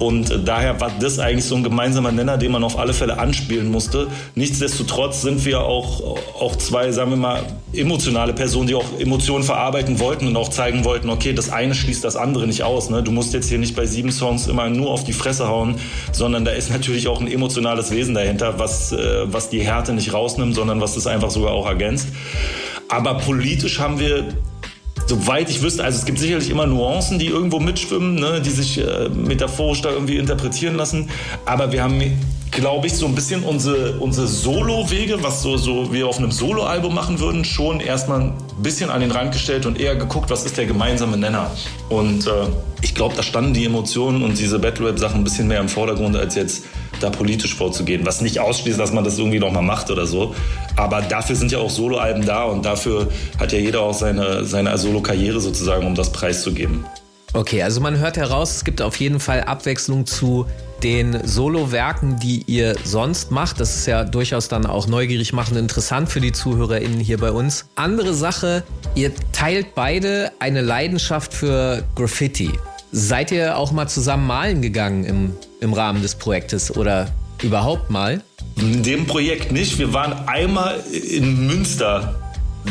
[0.00, 3.70] Und daher war das eigentlich so ein gemeinsamer Nenner, den man auf alle Fälle anspielen
[3.70, 4.06] musste.
[4.34, 7.42] Nichtsdestotrotz sind wir auch, auch zwei, sagen wir mal,
[7.74, 12.02] emotionale Personen, die auch Emotionen verarbeiten wollten und auch zeigen wollten, okay, das eine schließt
[12.02, 12.88] das andere nicht aus.
[12.88, 13.02] Ne?
[13.02, 15.74] Du musst jetzt hier nicht bei sieben Songs immer nur auf die Fresse hauen,
[16.12, 20.14] sondern da ist natürlich auch ein emotionales Wesen dahinter, was, äh, was die Härte nicht
[20.14, 22.08] rausnimmt, sondern was das einfach sogar auch ergänzt.
[22.88, 24.28] Aber politisch haben wir
[25.10, 28.78] soweit ich wüsste, also es gibt sicherlich immer Nuancen, die irgendwo mitschwimmen, ne, die sich
[28.78, 31.10] äh, metaphorisch da irgendwie interpretieren lassen.
[31.46, 32.00] Aber wir haben,
[32.52, 36.94] glaube ich, so ein bisschen unsere, unsere Solo-Wege, was so, so wir auf einem Solo-Album
[36.94, 40.56] machen würden, schon erstmal ein bisschen an den Rand gestellt und eher geguckt, was ist
[40.56, 41.50] der gemeinsame Nenner.
[41.88, 42.30] Und äh,
[42.80, 46.36] ich glaube, da standen die Emotionen und diese Battle-Rap-Sachen ein bisschen mehr im Vordergrund als
[46.36, 46.62] jetzt
[47.02, 48.06] da politisch vorzugehen.
[48.06, 50.34] Was nicht ausschließt, dass man das irgendwie nochmal macht oder so.
[50.76, 53.08] Aber dafür sind ja auch Soloalben da und dafür
[53.38, 56.84] hat ja jeder auch seine, seine Solo-Karriere sozusagen, um das preiszugeben.
[57.32, 60.46] Okay, also man hört heraus, es gibt auf jeden Fall Abwechslung zu
[60.82, 63.60] den Solo-Werken, die ihr sonst macht.
[63.60, 67.66] Das ist ja durchaus dann auch neugierig machen, interessant für die ZuhörerInnen hier bei uns.
[67.76, 68.64] Andere Sache,
[68.96, 72.50] ihr teilt beide eine Leidenschaft für Graffiti.
[72.90, 77.08] Seid ihr auch mal zusammen malen gegangen im, im Rahmen des Projektes oder
[77.42, 78.22] überhaupt mal?
[78.56, 79.78] In dem Projekt nicht.
[79.78, 82.14] Wir waren einmal in Münster.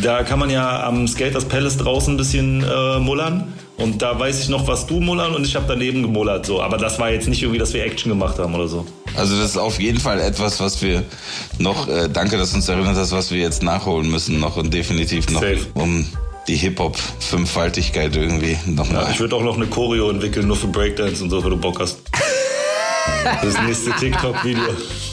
[0.04, 3.54] Da kann man ja am Skaters Palace draußen ein bisschen äh, mullern.
[3.78, 6.45] Und da weiß ich noch, was du mullern und ich habe daneben gemullert.
[6.45, 6.62] So.
[6.62, 8.86] Aber das war jetzt nicht irgendwie, dass wir Action gemacht haben oder so.
[9.15, 11.04] Also das ist auf jeden Fall etwas, was wir
[11.58, 14.73] noch, äh, danke, dass du uns erinnert hast, was wir jetzt nachholen müssen noch und
[14.73, 15.65] definitiv noch, Safe.
[15.75, 16.06] um
[16.47, 19.04] die Hip-Hop-Fünffaltigkeit irgendwie nochmal.
[19.04, 21.58] Ja, ich würde auch noch eine Choreo entwickeln, nur für Breakdance und so, wenn du
[21.58, 21.99] Bock hast.
[23.41, 24.63] Das nächste TikTok-Video.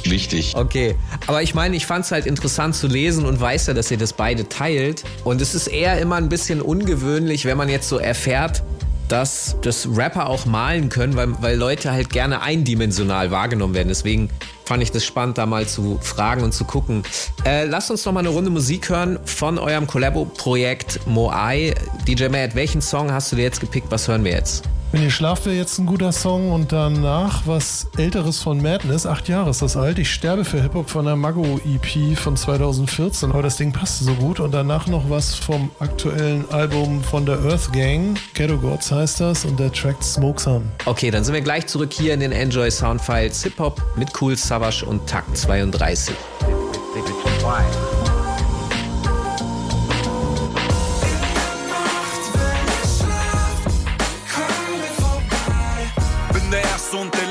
[0.05, 0.55] Wichtig.
[0.55, 0.95] Okay,
[1.27, 3.99] aber ich meine, ich fand es halt interessant zu lesen und weiß ja, dass ihr
[3.99, 5.05] das beide teilt.
[5.25, 8.63] Und es ist eher immer ein bisschen ungewöhnlich, wenn man jetzt so erfährt,
[9.09, 13.89] dass das Rapper auch malen können, weil, weil Leute halt gerne eindimensional wahrgenommen werden.
[13.89, 14.31] Deswegen
[14.65, 17.05] fand ich das spannend, da mal zu fragen und zu gucken.
[17.45, 21.75] Äh, lasst uns noch mal eine Runde Musik hören von eurem Collabo-Projekt Moai.
[22.07, 23.87] DJ Matt, welchen Song hast du dir jetzt gepickt?
[23.91, 24.65] Was hören wir jetzt?
[24.93, 29.05] Wenn ihr schlaft, wäre jetzt ein guter Song und danach was Älteres von Madness.
[29.05, 29.99] Acht Jahre ist das alt.
[29.99, 33.31] Ich sterbe für Hip-Hop von der Mago EP von 2014.
[33.31, 34.39] Aber das Ding passte so gut.
[34.39, 38.17] Und danach noch was vom aktuellen Album von der Earth Gang.
[38.35, 39.45] Ghetto Gods heißt das.
[39.45, 40.71] Und der Track Smoke Sun.
[40.85, 44.87] Okay, dann sind wir gleich zurück hier in den Enjoy Soundfiles Hip-Hop mit Cool Savage
[44.87, 46.15] und Takt 32.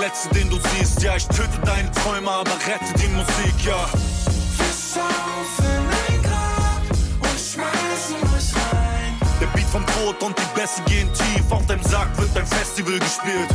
[0.05, 1.01] Letzte, den du siehst.
[1.01, 3.87] Ja, ich töte deine Träume, aber rette die Musik, ja.
[4.55, 5.84] Fisch auf
[10.05, 11.51] Tod und die Bässe gehen tief.
[11.51, 13.49] Auf deinem Sarg wird ein Festival gespielt.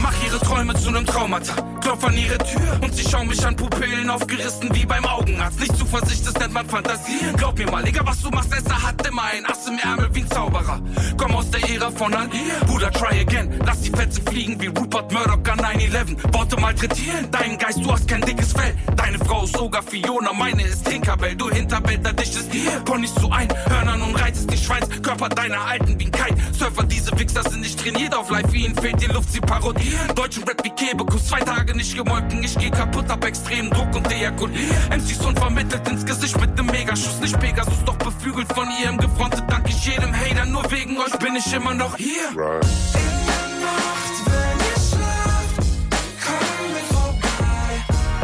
[0.00, 1.54] Mach ihre Träume zu nem Traumata.
[1.80, 5.58] Klopf an ihre Tür und sie schauen mich an, Pupillen aufgerissen wie beim Augenarzt.
[5.58, 7.36] Nicht Zuversicht, das nennt man Fantasieren.
[7.36, 10.20] Glaub mir mal, egal was du machst, Esser hat immer ein Ass im Ärmel wie
[10.20, 10.80] ein Zauberer.
[11.16, 12.28] Komm aus der Ära von Al
[12.66, 13.58] Bruder, try again.
[13.64, 16.34] Lass die Fetzen fliegen wie Rupert Murdoch an 9-11.
[16.34, 18.74] Worte malträtieren, dein Geist, du hast kein dickes Fell.
[18.96, 21.34] Deine Frau ist sogar Fiona, meine ist Tinkerbell.
[21.34, 22.70] Du Hinterbänder, dich ist hier.
[22.84, 24.88] Ponys zu ein, Hörnern und reitest die Schweins.
[25.02, 26.36] Körper deiner Alten wie ein Kite.
[26.52, 28.52] Surfer, diese Wichser sind nicht trainiert auf Live.
[28.52, 30.14] Ihnen fehlt die Luft, sie parodieren.
[30.14, 32.42] Deutschen Rap wie Kebekus, zwei Tage nicht gemolken.
[32.42, 34.74] Ich geh kaputt, ab extremen Druck und deakulier.
[34.90, 37.20] MCs unvermittelt ins Gesicht mit nem Megaschuss.
[37.20, 39.44] Nicht Pegasus, doch beflügelt von ihrem Gefrontet.
[39.48, 42.30] Dank ich jedem Hater, nur wegen euch bin ich immer noch hier.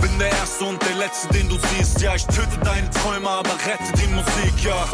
[0.01, 2.01] Bin der Erste und der Letzte, den du siehst.
[2.01, 4.87] Ja, ich töte deine Träume, aber rette die Musik, ja.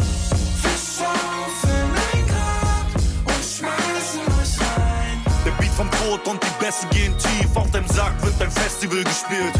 [0.63, 1.40] Fisch
[5.81, 7.57] Vom Tod und die Bässe gehen tief.
[7.57, 9.55] Auf deinem Sarg wird ein Festival gespielt.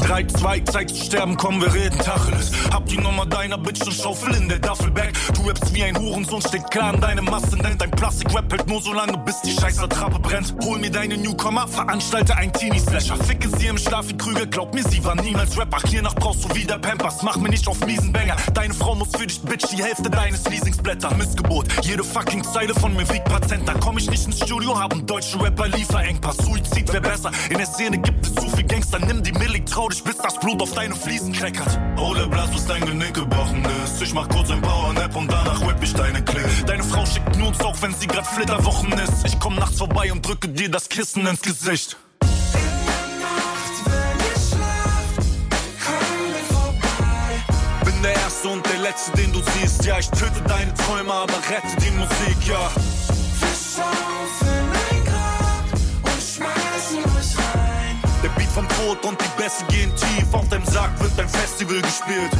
[0.00, 2.50] 3, 2, Zeit zu sterben, komm, wir reden Tacheles.
[2.72, 5.12] Hab die Nummer deiner Bitch und Schaufel in der Duffelbag.
[5.34, 7.56] Du rappst wie ein Hurensohn, steht klar an deine Masse.
[7.56, 10.54] Nennt dein Plastik-Rap hält nur so lange, bis die scheiß Attrappe brennt.
[10.62, 13.16] Hol mir deine Newcomer, veranstalte ein Teenie-Slasher.
[13.16, 15.80] Ficke sie im Schlaf wie Krüger, glaub mir, sie war niemals Rapper.
[15.88, 18.36] Hiernach brauchst du wieder Pampers, mach mir nicht auf miesen Banger.
[18.54, 21.14] Deine Frau muss für dich, Bitch, die Hälfte deines Leasingsblätter.
[21.14, 23.74] Missgebot, jede fucking Zeile von mir wiegt Patenter.
[23.80, 26.36] Komm ich nicht ins Studio, haben deutsche Rapper Lieferengpass.
[26.38, 28.98] Suizid wär besser, in der Szene gibt es zu viel Gangster.
[28.98, 31.78] Nimm die Millig, trau dich, bis das Blut auf deine Fliesen kleckert.
[31.96, 34.00] Ole Blas, bis dein Genick gebrochen ist.
[34.02, 36.66] Ich mach kurz ein Powernap und danach whip ich deine Clip.
[36.66, 39.24] Deine Frau schickt nur uns auch, wenn sie grad Flitterwochen ist.
[39.24, 41.96] Ich komm nachts vorbei und drücke dir das Kissen ins Gesicht.
[47.84, 49.84] Bin der Erste und der Letzte, den du siehst.
[49.84, 52.70] Ja, ich töte deine Träume, aber rette die Musik, ja.
[58.58, 60.26] Vom Tod und die Bässe gehen tief.
[60.34, 62.30] Auf deinem Sarg wird ein Festival gespielt.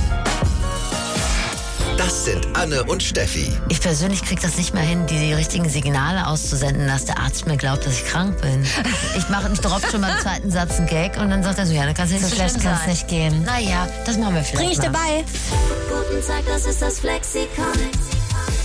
[1.96, 3.52] Das sind Anne und Steffi.
[3.68, 7.56] Ich persönlich krieg das nicht mehr hin, die richtigen Signale auszusenden, dass der Arzt mir
[7.56, 8.64] glaubt, dass ich krank bin.
[9.16, 11.72] Ich mache ich droppe schon beim zweiten Satz einen Gag und dann sagt er so,
[11.72, 12.90] ja, dann kannst du nicht So so schlecht kann's sein.
[12.90, 13.44] nicht gehen.
[13.44, 14.86] Naja, das machen wir vielleicht Bring ich mal.
[14.86, 15.24] dir bei.
[15.88, 18.17] Guten Tag, das ist das Flexikon.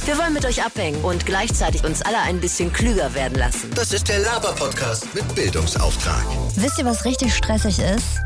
[0.05, 3.71] Wir wollen mit euch abhängen und gleichzeitig uns alle ein bisschen klüger werden lassen.
[3.73, 6.25] Das ist der Laber-Podcast mit Bildungsauftrag.
[6.55, 8.19] Wisst ihr, was richtig stressig ist?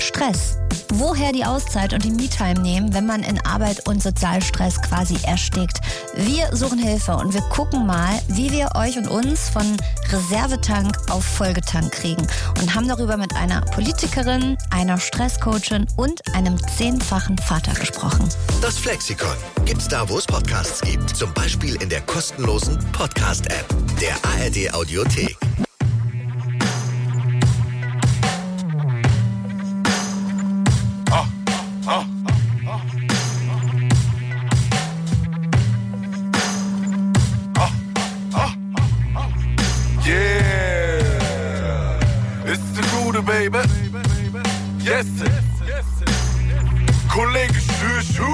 [0.00, 0.56] Stress.
[0.94, 5.80] Woher die Auszeit und die Me-Time nehmen, wenn man in Arbeit und Sozialstress quasi erstickt.
[6.14, 9.76] Wir suchen Hilfe und wir gucken mal, wie wir euch und uns von
[10.10, 12.26] Reservetank auf Folgetank kriegen
[12.60, 18.28] und haben darüber mit einer Politikerin, einer Stresscoachin und einem zehnfachen Vater gesprochen.
[18.60, 21.10] Das Flexikon gibt's da, wo es Podcasts gibt.
[21.10, 23.66] Zum Beispiel in der kostenlosen Podcast-App
[24.00, 25.36] der ARD Audiothek.
[43.28, 43.58] Baby.
[44.80, 45.06] Yes,
[47.12, 48.24] Kollege Schüschu.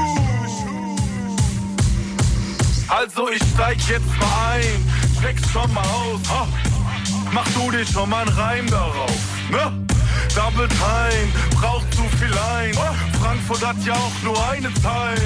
[2.89, 4.63] Also ich steig jetzt mal ein,
[5.19, 6.21] steck's schon mal aus.
[6.31, 6.47] Ha.
[7.33, 9.85] Mach du dir schon mal einen Reim darauf, ne?
[10.35, 12.75] Double Time, braucht zu viel ein.
[13.21, 15.19] Frankfurt hat ja auch nur eine Teil.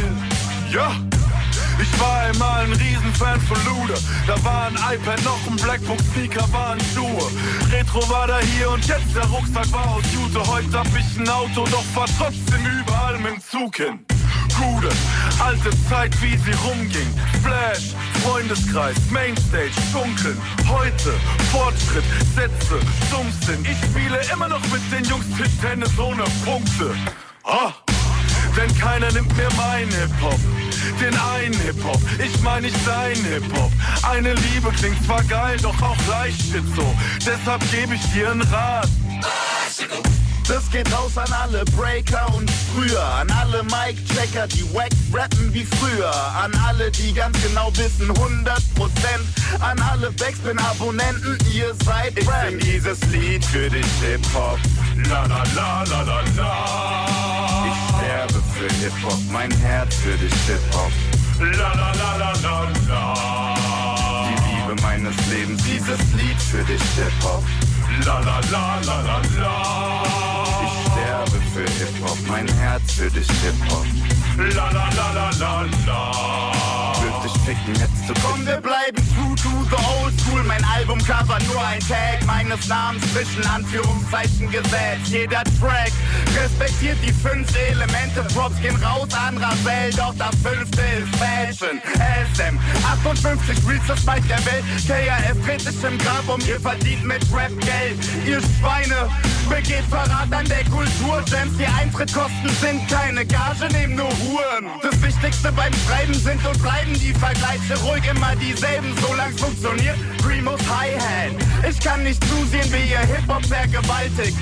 [0.72, 0.92] Ja.
[1.80, 3.94] Ich war einmal ein Riesenfan von Lude.
[4.26, 7.30] Da war ein iPad, noch ein Blackbook-Sneaker, waren Schuhe.
[7.72, 10.44] Retro war da hier und jetzt der Rucksack war aus Jute.
[10.46, 14.04] Heute hab ich ein Auto, doch fahr trotzdem überall mit dem Zug hin.
[14.58, 14.88] Gude,
[15.38, 17.08] alte Zeit, wie sie rumging.
[17.36, 20.36] Splash, Freundeskreis, Mainstage, dunkeln.
[20.68, 21.14] Heute,
[21.52, 23.64] Fortschritt, Sätze, Stummsinn.
[23.64, 26.94] Ich spiele immer noch mit den Jungs Tischtennis ohne Punkte.
[27.44, 27.72] Ah!
[28.56, 30.40] Denn keiner nimmt mir mein Hip-Hop,
[31.00, 33.72] den einen Hip-Hop, ich mein nicht dein Hip-Hop.
[34.10, 36.94] Eine Liebe klingt zwar geil, doch auch leicht shit so.
[37.18, 38.88] Deshalb gebe ich dir einen Rat.
[40.48, 45.64] Das geht raus an alle Breaker und früher, an alle Mic-Checker, die wack rappen wie
[45.64, 46.10] früher,
[46.42, 48.50] an alle, die ganz genau wissen, 100%,
[49.60, 54.58] an alle Backspin-Abonnenten, ihr seid Ich sing dieses Lied für dich, Hip-Hop.
[55.10, 57.67] La la la la la la.
[58.28, 60.92] Sterbe für Hip-Hop, mein Herz für dich, Hip-Hop.
[61.40, 63.54] La la la la la la.
[64.28, 67.42] Die Liebe meines Lebens, dieses Lied für dich, Hip-Hop.
[68.04, 70.02] La la la la la la.
[70.62, 73.86] Ich sterbe für Hip-Hop, mein Herz für dich, Hip-Hop.
[74.36, 76.77] La la la la la la.
[77.28, 80.42] Dich ficken, hättest du Komm, wir bleiben true to the old school.
[80.44, 85.08] Mein Albumcover nur ein Tag meines Namens zwischen Anführungszeichen gesetzt.
[85.08, 85.92] Jeder Track
[86.40, 88.22] respektiert die fünf Elemente.
[88.34, 91.80] Props gehen raus an Ravel, doch das fünfte ist Fashion.
[92.32, 94.64] SM 58 Reels, das Mike der Welt.
[94.86, 97.98] KRF dreht sich im Grab um, ihr verdient mit Rap Geld.
[98.26, 99.10] Ihr Schweine
[99.48, 101.22] begeht Verrat an der Kultur.
[101.28, 104.70] Gems, die Eintritttkosten sind keine Gage, nehmen nur Huren.
[104.82, 107.76] Das Wichtigste beim Schreiben sind und bleiben die Vergleiche.
[107.84, 109.96] Ruhig immer dieselben, solange es funktioniert.
[110.18, 111.68] Primus Hi-Hat.
[111.68, 114.36] Ich kann nicht zusehen, wie ihr Hip-Hop vergewaltigt.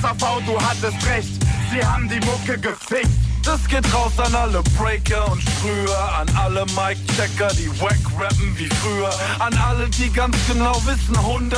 [0.00, 1.30] SAV, du hattest recht,
[1.72, 3.08] sie haben die Mucke gefickt.
[3.44, 8.68] Das geht raus an alle Breaker und Sprüher, an alle Mic-Checker, die wack rappen wie
[8.68, 11.56] früher, an alle, die ganz genau wissen, 100%,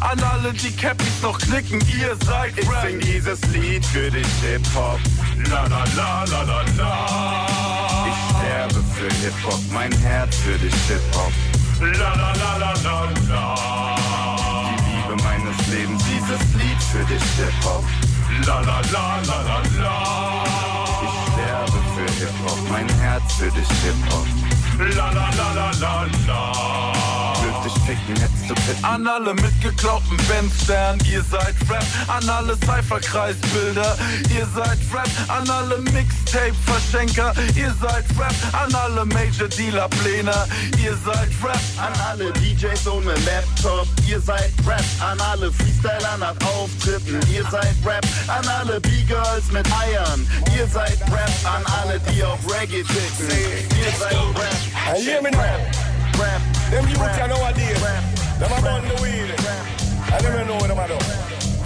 [0.00, 5.00] an alle, die Cappies noch knicken, ihr seid Ich sing dieses Lied für dich, Hip-Hop.
[5.50, 7.46] La la la la la la.
[8.06, 8.33] Ich
[8.64, 11.32] sterbe für Hip-Hop, mein Herz für dich, Hip-Hop.
[11.80, 13.96] La la la la la la.
[14.78, 17.84] Die Liebe meines Lebens, dieses Lied für dich, Hip-Hop.
[18.46, 20.44] La la la la la la.
[21.02, 24.26] Ich sterbe für Hip-Hop, mein Herz für dich, Hip-Hop.
[24.96, 27.23] La la la la la la.
[27.64, 28.84] Dich ficken, hättest du Pitten.
[28.84, 31.82] An alle mitgeklauten Bandstern, ihr seid Rap.
[32.08, 33.96] An alle Cypherkreisbilder,
[34.36, 35.08] ihr seid Rap.
[35.28, 38.34] An alle Mixtape-Verschenker, ihr seid Rap.
[38.52, 40.46] An alle Major-Dealer-Pläner,
[40.82, 41.60] ihr seid Rap.
[41.78, 44.84] An alle DJs ohne Laptop, ihr seid Rap.
[45.00, 48.04] An alle Freestyler nach Auftritten, ihr seid Rap.
[48.28, 51.32] An alle B-Girls mit Eiern, ihr seid Rap.
[51.44, 54.54] An alle, die auf Reggae ticken, ihr seid Rap.
[54.86, 55.93] I hear me now.
[56.18, 56.40] Rap.
[56.70, 57.80] Them youth you nowadays,
[58.38, 59.34] them a burn the weed.
[60.12, 60.98] I never know what them a do.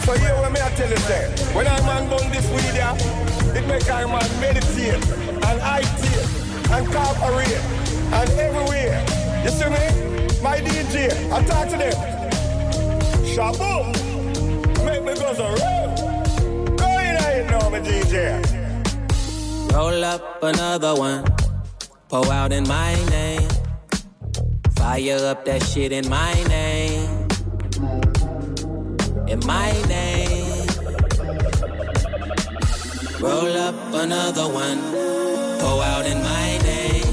[0.05, 2.97] So here what me I tell you say, when I man burn this weed yeah,
[3.57, 6.03] it make I man meditate and IT
[6.71, 7.61] and cooperate
[8.13, 9.05] and everywhere.
[9.45, 10.43] You see me?
[10.43, 11.93] My DJ, I talk to them.
[13.33, 13.93] Shaboom,
[14.85, 16.77] make me go so real.
[16.77, 19.73] Go in there, you know me DJ.
[19.73, 21.25] Roll up another one.
[22.09, 23.38] Pour out in my name.
[24.89, 27.29] Fire up that shit in my name.
[29.29, 30.67] In my name.
[33.21, 34.81] Roll up another one.
[35.61, 37.13] Pour out in my name.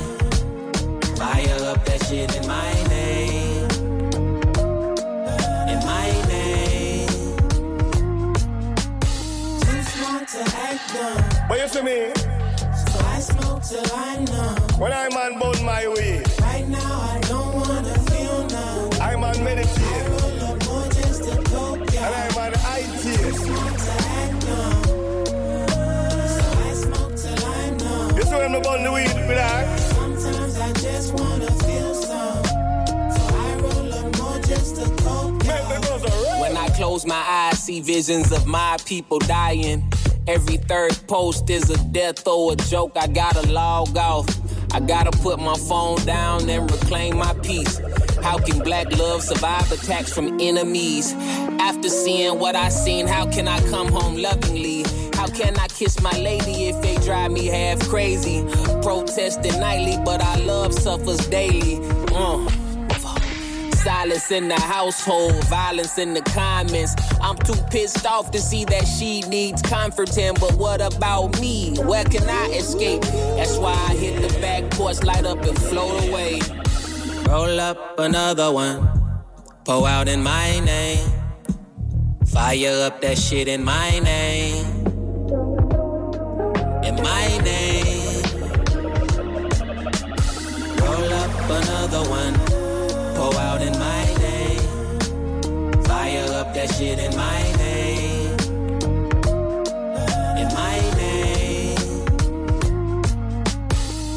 [1.19, 3.67] Fire up that shit in my name.
[5.67, 7.09] In my name.
[9.59, 11.47] Too smart to act dumb.
[11.49, 12.13] But you see me?
[12.87, 14.79] So I smoke till I numb.
[14.79, 16.23] When I'm on board my way.
[16.39, 17.24] Right now I
[28.49, 28.63] numb.
[28.63, 29.79] You see when I'm the weed, me like?
[29.79, 32.43] Sometimes I just wanna feel some.
[33.15, 36.39] So I roll up more just to cope, yeah.
[36.41, 39.89] When I close my eyes, see visions of my people dying.
[40.27, 42.93] Every third post is a death or a joke.
[42.95, 44.27] I gotta log off.
[44.73, 47.79] I gotta put my phone down and reclaim my peace.
[48.21, 51.13] How can black love survive attacks from enemies?
[51.59, 54.83] After seeing what I seen, how can I come home lovingly?
[55.25, 58.45] How can I kiss my lady if they drive me half crazy?
[58.83, 61.79] Protesting nightly, but our love suffers daily.
[62.13, 62.47] Uh.
[63.71, 66.93] Silence in the household, violence in the comments.
[67.21, 71.75] I'm too pissed off to see that she needs comforting, but what about me?
[71.79, 73.01] Where can I escape?
[73.01, 76.39] That's why I hit the back porch, light up and float away.
[77.27, 78.87] Roll up another one,
[79.63, 81.09] pour out in my name.
[82.27, 84.44] Fire up that shit in my name.
[91.95, 92.33] Another one,
[93.15, 95.81] pour out in my name.
[95.83, 98.31] Fire up that shit in my name.
[100.41, 101.77] In my name.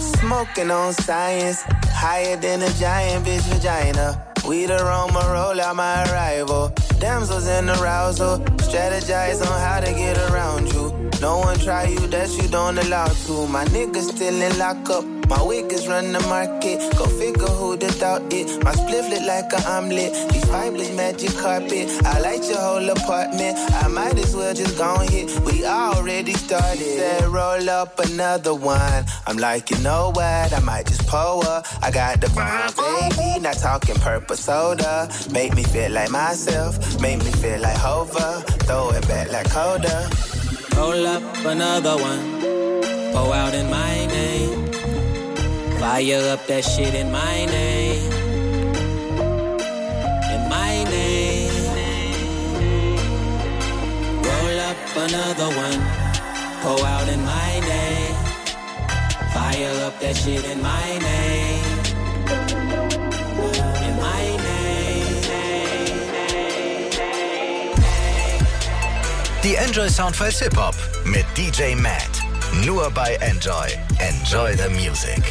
[0.00, 4.24] Smoking on science, higher than a giant bitch vagina.
[4.46, 6.72] Weed aroma roll out my arrival.
[6.98, 11.10] Damsels in arousal, strategize on how to get around you.
[11.20, 13.46] No one try you that you don't allow to.
[13.46, 15.17] My niggas still in lockup.
[15.28, 16.78] My wig is run the market.
[16.96, 18.48] Go figure who'd have thought it.
[18.64, 20.12] My spliff lit like an omelet.
[20.30, 21.88] These fibers magic carpet.
[22.04, 23.56] I like your whole apartment.
[23.84, 25.28] I might as well just go and hit.
[25.40, 26.98] We already started.
[26.98, 29.04] Said roll up another one.
[29.26, 30.52] I'm like, you know what?
[30.52, 31.66] I might just pour up.
[31.82, 33.40] I got the bomb, baby.
[33.40, 35.10] Not talking purple soda.
[35.30, 37.00] Make me feel like myself.
[37.00, 38.42] Make me feel like Hova.
[38.66, 40.08] Throw it back like Coda.
[40.78, 42.40] Roll up another one,
[43.12, 44.67] pour out in my name.
[45.78, 48.12] Fire up that shit in my name.
[50.34, 51.52] In my name.
[54.26, 54.76] Roll up
[55.06, 55.80] another one,
[56.62, 58.16] pour out in my name.
[59.32, 61.64] Fire up that shit in my name.
[63.86, 64.38] In my
[69.42, 70.74] Die Enjoy Soundfiles Hip Hop
[71.04, 72.22] mit DJ Matt.
[72.66, 73.68] Nur bei Enjoy.
[74.00, 75.22] Enjoy the Music.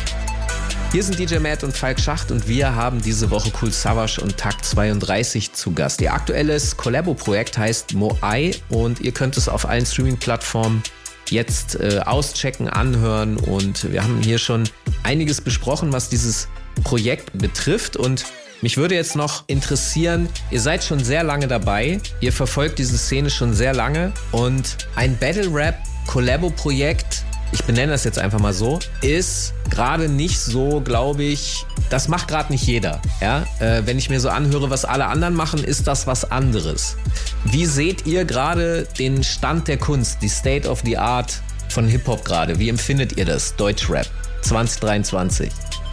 [0.93, 4.37] Hier sind DJ Matt und Falk Schacht und wir haben diese Woche Cool Savage und
[4.37, 5.99] Takt 32 zu Gast.
[5.99, 10.81] Ihr aktuelles Collabo-Projekt heißt Moai und ihr könnt es auf allen Streaming-Plattformen
[11.29, 14.63] jetzt äh, auschecken, anhören und wir haben hier schon
[15.03, 16.47] einiges besprochen, was dieses
[16.83, 18.23] Projekt betrifft und
[18.61, 23.29] mich würde jetzt noch interessieren, ihr seid schon sehr lange dabei, ihr verfolgt diese Szene
[23.29, 25.75] schon sehr lange und ein Battle Rap
[26.07, 32.07] Collabo-Projekt, ich benenne das jetzt einfach mal so, ist gerade nicht so, glaube ich, das
[32.07, 33.01] macht gerade nicht jeder.
[33.21, 33.45] Ja?
[33.59, 36.97] Äh, wenn ich mir so anhöre, was alle anderen machen, ist das was anderes.
[37.45, 42.25] Wie seht ihr gerade den Stand der Kunst, die State of the Art von Hip-Hop
[42.25, 42.59] gerade?
[42.59, 44.07] Wie empfindet ihr das, Deutschrap
[44.41, 45.49] 2023?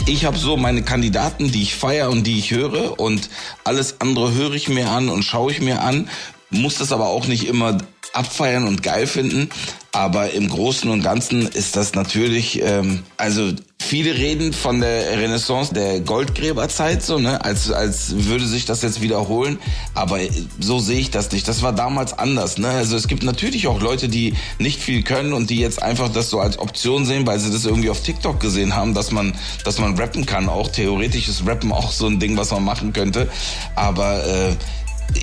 [0.07, 3.31] Ich habe so meine Kandidaten, die ich feiere und die ich höre und
[3.63, 6.09] alles andere höre ich mir an und schaue ich mir an,
[6.51, 7.79] muss das aber auch nicht immer
[8.15, 9.51] abfeiern und geil finden.
[9.93, 15.73] Aber im Großen und Ganzen ist das natürlich, ähm, also viele reden von der Renaissance
[15.73, 19.59] der Goldgräberzeit, so, ne, als, als würde sich das jetzt wiederholen.
[19.95, 20.19] Aber
[20.59, 21.47] so sehe ich das nicht.
[21.47, 22.71] Das war damals anders, ne.
[22.71, 26.29] Also es gibt natürlich auch Leute, die nicht viel können und die jetzt einfach das
[26.29, 29.33] so als Option sehen, weil sie das irgendwie auf TikTok gesehen haben, dass man,
[29.65, 30.49] dass man rappen kann.
[30.49, 33.29] Auch theoretisch ist Rappen auch so ein Ding, was man machen könnte.
[33.77, 34.57] Aber äh,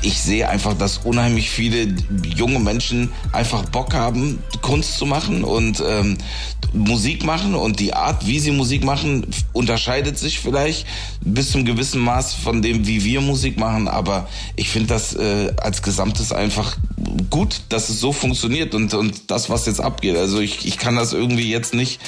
[0.02, 1.94] ich sehe einfach, dass unheimlich viele
[2.36, 6.18] junge Menschen einfach Bock haben, Kunst zu machen und ähm,
[6.74, 10.88] Musik machen und die Art, wie sie Musik machen, unterscheidet sich vielleicht
[11.22, 13.88] bis zum gewissen Maß von dem, wie wir Musik machen.
[13.88, 16.78] Aber ich finde das äh, als Gesamtes einfach
[17.30, 20.16] gut, dass es so funktioniert und, und das, was jetzt abgeht.
[20.16, 22.00] Also ich, ich kann das irgendwie jetzt nicht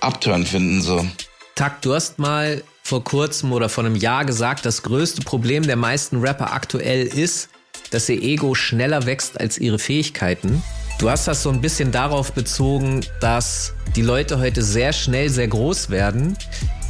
[0.00, 0.80] abtören finden.
[0.80, 1.06] So.
[1.54, 5.74] Takt, du hast mal vor kurzem oder vor einem Jahr gesagt, das größte Problem der
[5.74, 7.48] meisten Rapper aktuell ist,
[7.90, 10.62] dass ihr Ego schneller wächst als ihre Fähigkeiten.
[11.00, 15.48] Du hast das so ein bisschen darauf bezogen, dass die Leute heute sehr schnell sehr
[15.48, 16.38] groß werden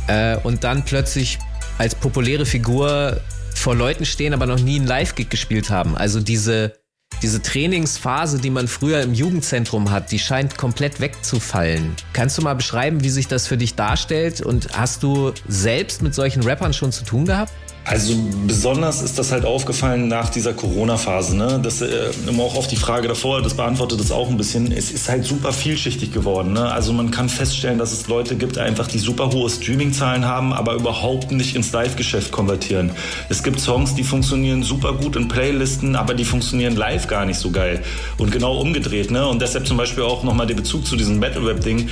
[0.07, 1.39] äh, und dann plötzlich
[1.79, 3.19] als populäre Figur
[3.55, 5.97] vor Leuten stehen, aber noch nie einen Live-Gig gespielt haben.
[5.97, 6.75] Also diese,
[7.23, 11.95] diese Trainingsphase, die man früher im Jugendzentrum hat, die scheint komplett wegzufallen.
[12.13, 14.41] Kannst du mal beschreiben, wie sich das für dich darstellt?
[14.41, 17.53] Und hast du selbst mit solchen Rappern schon zu tun gehabt?
[17.89, 18.15] Also
[18.49, 21.37] besonders ist das halt aufgefallen nach dieser Corona-Phase.
[21.37, 21.61] Ne?
[21.63, 24.73] Das äh, immer auch auf die Frage davor, das beantwortet das auch ein bisschen.
[24.73, 26.53] Es ist halt super vielschichtig geworden.
[26.53, 26.69] Ne?
[26.69, 30.75] Also man kann feststellen, dass es Leute gibt, einfach die super hohe Streaming-Zahlen haben, aber
[30.75, 32.91] überhaupt nicht ins Live-Geschäft konvertieren.
[33.29, 37.39] Es gibt Songs, die funktionieren super gut in Playlisten, aber die funktionieren live gar nicht
[37.39, 37.85] so geil.
[38.19, 39.13] Und genau umgedreht.
[39.13, 39.25] Ne?
[39.29, 41.89] Und deshalb zum Beispiel auch nochmal der Bezug zu diesem Battle-Rap-Ding.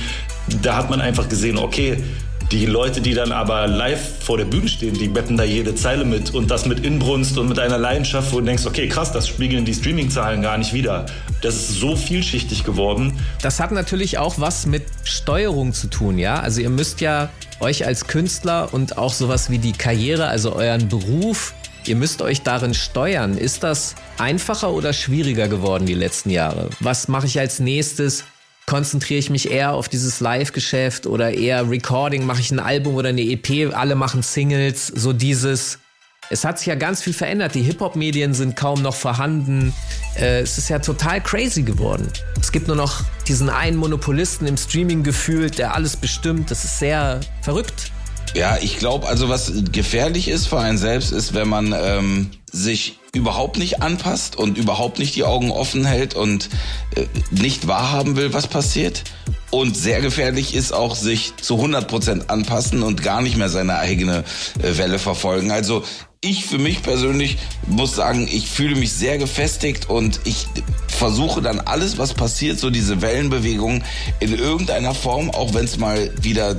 [0.61, 2.03] Da hat man einfach gesehen, okay,
[2.51, 6.05] die Leute, die dann aber live vor der Bühne stehen, die betten da jede Zeile
[6.05, 9.27] mit und das mit Inbrunst und mit einer Leidenschaft, wo du denkst, okay, krass, das
[9.27, 11.05] spiegeln die Streaming-Zahlen gar nicht wieder.
[11.41, 13.19] Das ist so vielschichtig geworden.
[13.41, 16.39] Das hat natürlich auch was mit Steuerung zu tun, ja?
[16.39, 17.29] Also ihr müsst ja
[17.59, 21.53] euch als Künstler und auch sowas wie die Karriere, also euren Beruf,
[21.85, 23.37] ihr müsst euch darin steuern.
[23.37, 26.69] Ist das einfacher oder schwieriger geworden die letzten Jahre?
[26.79, 28.23] Was mache ich als nächstes?
[28.65, 33.09] Konzentriere ich mich eher auf dieses Live-Geschäft oder eher Recording, mache ich ein Album oder
[33.09, 35.79] eine EP, alle machen Singles, so dieses.
[36.31, 37.53] Es hat sich ja ganz viel verändert.
[37.53, 39.73] Die Hip-Hop-Medien sind kaum noch vorhanden.
[40.17, 42.11] Äh, es ist ja total crazy geworden.
[42.41, 46.49] Es gibt nur noch diesen einen Monopolisten im Streaming gefühlt, der alles bestimmt.
[46.49, 47.91] Das ist sehr verrückt.
[48.33, 52.99] Ja, ich glaube, also was gefährlich ist für einen selbst, ist, wenn man ähm, sich
[53.13, 56.49] überhaupt nicht anpasst und überhaupt nicht die Augen offen hält und
[56.95, 59.03] äh, nicht wahrhaben will, was passiert.
[59.51, 63.77] Und sehr gefährlich ist auch sich zu 100 Prozent anpassen und gar nicht mehr seine
[63.77, 64.23] eigene
[64.61, 65.51] äh, Welle verfolgen.
[65.51, 65.83] Also
[66.21, 67.37] ich für mich persönlich
[67.67, 70.47] muss sagen, ich fühle mich sehr gefestigt und ich
[70.87, 73.83] versuche dann alles, was passiert, so diese Wellenbewegung
[74.19, 76.55] in irgendeiner Form, auch wenn es mal wieder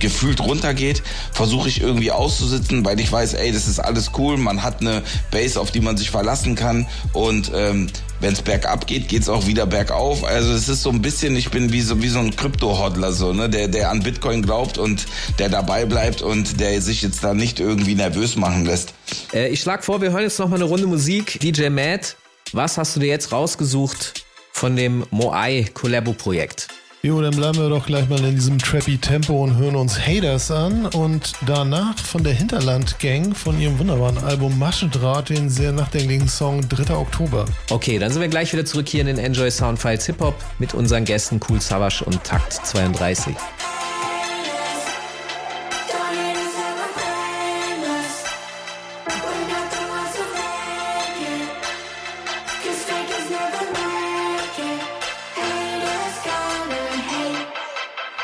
[0.00, 4.62] gefühlt runtergeht, versuche ich irgendwie auszusitzen, weil ich weiß, ey, das ist alles cool, man
[4.62, 7.88] hat eine Base, auf die man sich verlassen kann und ähm,
[8.20, 10.24] wenn es bergab geht, geht es auch wieder bergauf.
[10.24, 13.32] Also es ist so ein bisschen, ich bin wie so wie so ein Krypto-Hodler so,
[13.32, 15.06] ne, der der an Bitcoin glaubt und
[15.38, 18.94] der dabei bleibt und der sich jetzt da nicht irgendwie nervös machen lässt.
[19.32, 21.38] Äh, ich schlage vor, wir hören jetzt noch mal eine Runde Musik.
[21.40, 22.16] DJ Matt,
[22.52, 26.68] was hast du dir jetzt rausgesucht von dem Moai Collabo Projekt?
[27.00, 30.50] Jo, dann bleiben wir doch gleich mal in diesem trappy Tempo und hören uns Haters
[30.50, 36.26] an und danach von der Hinterland Gang von ihrem wunderbaren Album Maschendraht den sehr nachdenklichen
[36.26, 36.96] Song 3.
[36.96, 37.44] Oktober.
[37.70, 40.74] Okay, dann sind wir gleich wieder zurück hier in den Enjoy Soundfiles Hip Hop mit
[40.74, 43.32] unseren Gästen Cool Savage und Takt 32.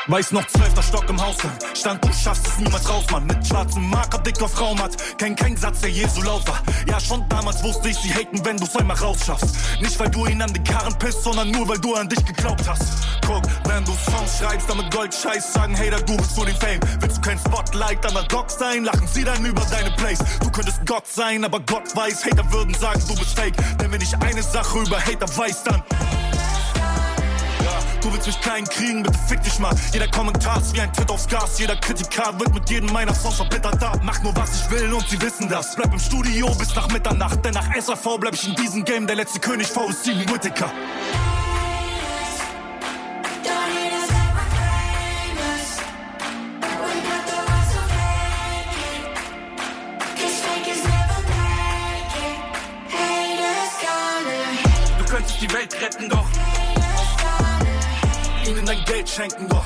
[0.07, 1.51] Weiß noch, zwölfter Stock im Haus sein.
[1.73, 3.25] Stand, du schaffst es niemals raus, Mann.
[3.25, 4.95] Mit schwarzem Marker, dick auf Raum hat.
[5.17, 6.61] Kein, kein Satz, der je so laut war.
[6.87, 9.55] Ja, schon damals wusste ich, sie haten, wenn du's einmal rausschaffst.
[9.81, 12.61] Nicht, weil du ihn an die Karren pisst, sondern nur, weil du an dich geglaubt
[12.67, 12.83] hast.
[13.25, 16.79] Guck, wenn du Songs schreibst, damit Gold scheiß, sagen Hater, du willst nur den Fame.
[16.99, 20.19] Willst du kein Spotlight an der Glock sein, lachen sie dann über deine Plays.
[20.39, 23.55] Du könntest Gott sein, aber Gott weiß, Hater würden sagen, du bist fake.
[23.81, 25.81] Denn wenn ich eine Sache über Hater weiß, dann...
[28.05, 29.73] Du willst mich klein kriegen, bitte fick dich mal.
[29.91, 31.57] Jeder Kommentar ist wie ein Tritt aufs Gas.
[31.57, 33.93] Jeder Kritiker wird mit jedem meiner Songs verbittert da.
[34.03, 35.75] Mach nur was ich will und sie wissen das.
[35.75, 39.07] Bleib im Studio bis nach Mitternacht, denn nach SAV bleib ich in diesem Game.
[39.07, 40.71] Der letzte König V ist Steven Whittaker.
[59.15, 59.63] Schenken, doch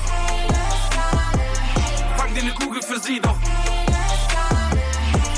[2.16, 3.36] fang dir eine Kugel für sie, doch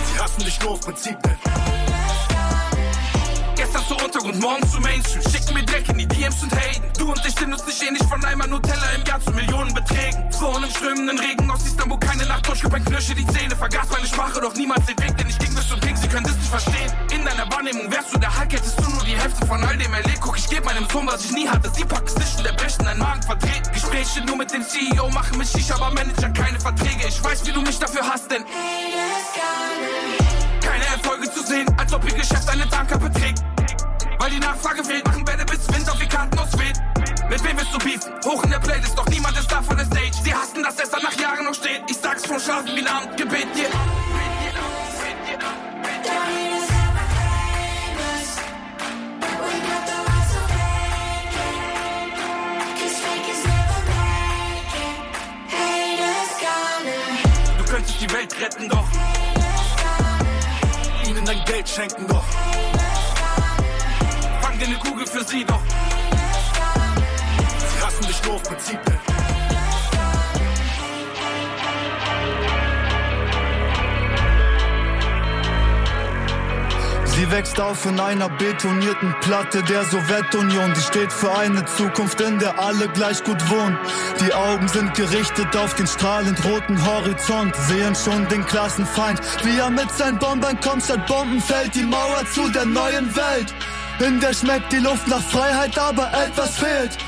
[0.04, 1.36] sie hassen dich nur auf Prinzip, denn
[3.56, 5.22] Gestern zu Untergrund, morgen zu Mainstream.
[5.22, 6.82] Schicken mir Dreck in die DMs und Hayden.
[6.98, 10.32] Du und ich sind uns nicht ähnlich von einmal Nutella im Jahr zu Millionenbeträgen.
[10.32, 13.54] Flohen im strömenden Regen aus Istanbul, keine Nacht durchgebrannt, knirsche die Zähne.
[13.54, 16.24] Vergaß meine Sprache, doch niemals den Weg, denn ich ging bis zum Pink, sie können
[16.24, 16.92] das nicht verstehen.
[17.22, 19.94] In deiner Wahrnehmung wärst du der Hulk, hättest du nur die Hälfte von all dem
[19.94, 20.18] erlebt.
[20.20, 21.70] Guck, ich geb meinem Sohn, was ich nie hatte.
[21.72, 23.72] Sie packen zwischen der Brechen, dein Magen verdreht.
[23.72, 27.06] Gespräche nur mit dem CEO machen mich ich, aber Manager keine Verträge.
[27.06, 28.44] Ich weiß, wie du mich dafür hast, denn
[30.62, 33.44] keine Erfolge zu sehen, als ob ihr Geschäft eine Tanker beträgt.
[34.18, 36.82] Weil die Nachfrage fehlt, machen Bälle bis Wind auf die Karten ausweht.
[37.30, 38.12] Mit wem willst du beefen?
[38.24, 40.10] Hoch in der Playlist, doch niemand ist da von der Stage.
[40.24, 41.82] Sie hassen, dass es dann nach Jahren noch steht.
[41.88, 44.01] Ich sag's vom Schlafen wie ein Abendgebet, yeah.
[58.12, 58.84] Welt retten, doch.
[61.08, 62.24] Ihnen dein Geld schenken, doch.
[64.42, 65.62] Fang dir eine für sie, doch.
[67.58, 69.11] Sie hassen dich nur auf Prinzip.
[77.22, 80.74] Sie wächst auf in einer betonierten Platte der Sowjetunion.
[80.74, 83.78] Sie steht für eine Zukunft, in der alle gleich gut wohnen.
[84.18, 87.54] Die Augen sind gerichtet auf den strahlend roten Horizont.
[87.68, 90.82] Sehen schon den Klassenfeind, wie er mit seinen Bombern kommt.
[90.82, 93.54] Statt Bomben fällt die Mauer zu der neuen Welt.
[94.00, 96.98] In der schmeckt die Luft nach Freiheit, aber etwas fehlt.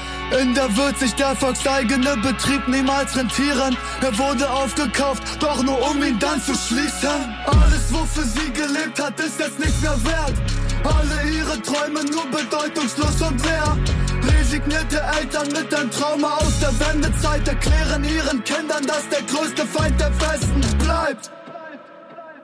[0.40, 3.76] In der wird sich der volkseigene Betrieb niemals rentieren.
[4.00, 7.34] Er wurde aufgekauft, doch nur um ihn dann zu schließen.
[7.46, 10.34] Alles, wofür sie gelebt hat, ist jetzt nicht mehr wert.
[10.82, 13.76] Alle ihre Träume nur bedeutungslos und leer.
[14.22, 20.00] Resignierte Eltern mit einem Trauma aus der Wendezeit erklären ihren Kindern, dass der größte Feind
[20.00, 21.30] der Westen bleibt.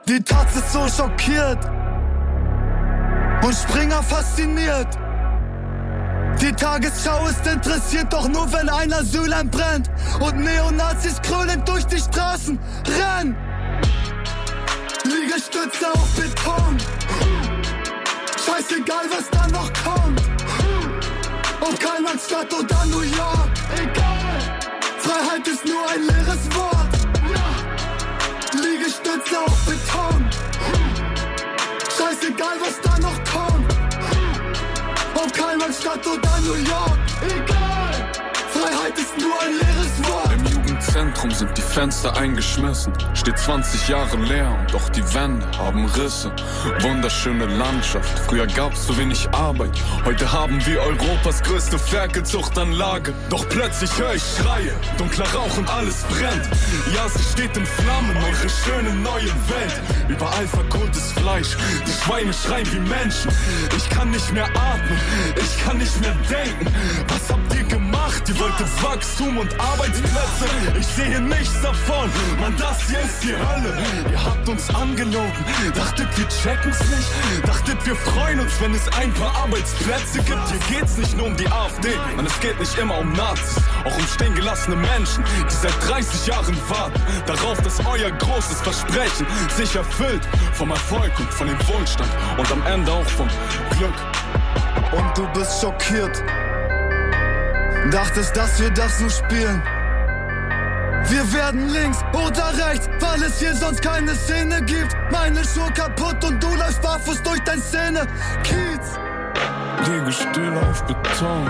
[0.07, 1.59] Die Taz ist so schockiert
[3.43, 4.87] und Springer fasziniert.
[6.39, 11.99] Die Tagesschau ist interessiert, doch nur wenn ein Asylheim brennt und Neonazis krölend durch die
[11.99, 13.35] Straßen rennen.
[15.03, 16.77] Liegestütze auf Beton.
[18.45, 20.21] Scheißegal, was da noch kommt.
[21.61, 23.49] Ob Karlsstadt oder New York.
[23.75, 24.59] Egal.
[24.99, 26.91] Freiheit ist nur ein leeres Wort.
[28.53, 30.29] Liegestütze auf Beton.
[31.97, 33.50] Scheißegal, was da noch kommt.
[35.15, 36.99] Ob Karlsstadt oder New York.
[37.21, 38.11] Egal.
[38.51, 40.30] Freiheit ist nur ein leeres Wort.
[40.91, 42.91] Im Jugendzentrum sind die Fenster eingeschmissen.
[43.13, 46.33] Steht 20 Jahre leer und doch die Wände haben Risse.
[46.81, 48.19] Wunderschöne Landschaft.
[48.27, 49.71] Früher gab's zu wenig Arbeit.
[50.03, 53.13] Heute haben wir Europas größte Ferkelzuchtanlage.
[53.29, 54.73] Doch plötzlich höre ich Schreie.
[54.97, 56.49] Dunkler Rauch und alles brennt.
[56.93, 58.17] Ja, sie steht in Flammen.
[58.17, 59.81] Eure schöne neue Welt.
[60.09, 61.55] Überall verkohltes Fleisch.
[61.87, 63.31] Die Schweine schreien wie Menschen.
[63.77, 64.99] Ich kann nicht mehr atmen.
[65.37, 66.67] Ich kann nicht mehr denken.
[67.07, 67.90] Was habt ihr gemacht?
[68.27, 70.47] Ihr wolltet Wachstum und Arbeitsplätze.
[70.79, 72.09] Ich sehe nichts davon.
[72.39, 73.77] Mann, das hier ist die Hölle.
[74.09, 75.33] Ihr habt uns angelogen.
[75.75, 77.47] Dachtet, wir checken's nicht.
[77.47, 80.39] Dachtet, wir freuen uns, wenn es ein paar Arbeitsplätze gibt.
[80.49, 81.89] Hier geht's nicht nur um die AfD.
[82.17, 83.61] Und es geht nicht immer um Nazis.
[83.83, 87.01] Auch um stehen gelassene Menschen, die seit 30 Jahren warten.
[87.25, 90.27] Darauf, dass euer großes Versprechen sich erfüllt.
[90.53, 92.09] Vom Erfolg und von dem Wohlstand.
[92.37, 93.27] Und am Ende auch vom
[93.77, 93.93] Glück.
[94.91, 96.23] Und du bist schockiert.
[97.89, 99.61] Dachtest, dass wir das nur spielen.
[101.09, 104.95] Wir werden links oder rechts, weil es hier sonst keine Szene gibt.
[105.11, 108.05] Meine Schuhe kaputt und du läufst barfuß durch dein Szene.
[108.43, 108.99] Kiez.
[109.89, 111.49] Liege still auf Beton.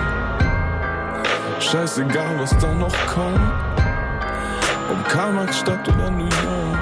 [1.60, 3.40] Scheißegal, was da noch kommt.
[4.90, 6.78] Ob Karl-Marx-Stadt oder New York.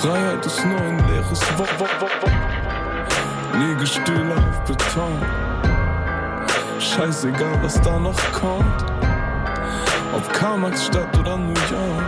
[0.00, 1.70] Freiheit ist nur ein leeres Wort.
[1.78, 3.58] Wo, wo, wo.
[3.58, 5.43] Liege still auf Beton.
[6.84, 8.84] Scheißegal, was da noch kommt.
[10.14, 12.04] Ob Karl-Marx-Stadt oder New York.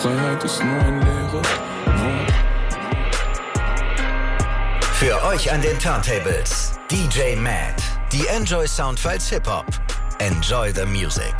[0.00, 2.32] Freiheit ist nur ein leeres Wort.
[4.92, 7.82] Für euch an den Turntables DJ Matt.
[8.12, 9.66] Die Enjoy Soundfiles Hip Hop.
[10.20, 11.34] Enjoy the Music.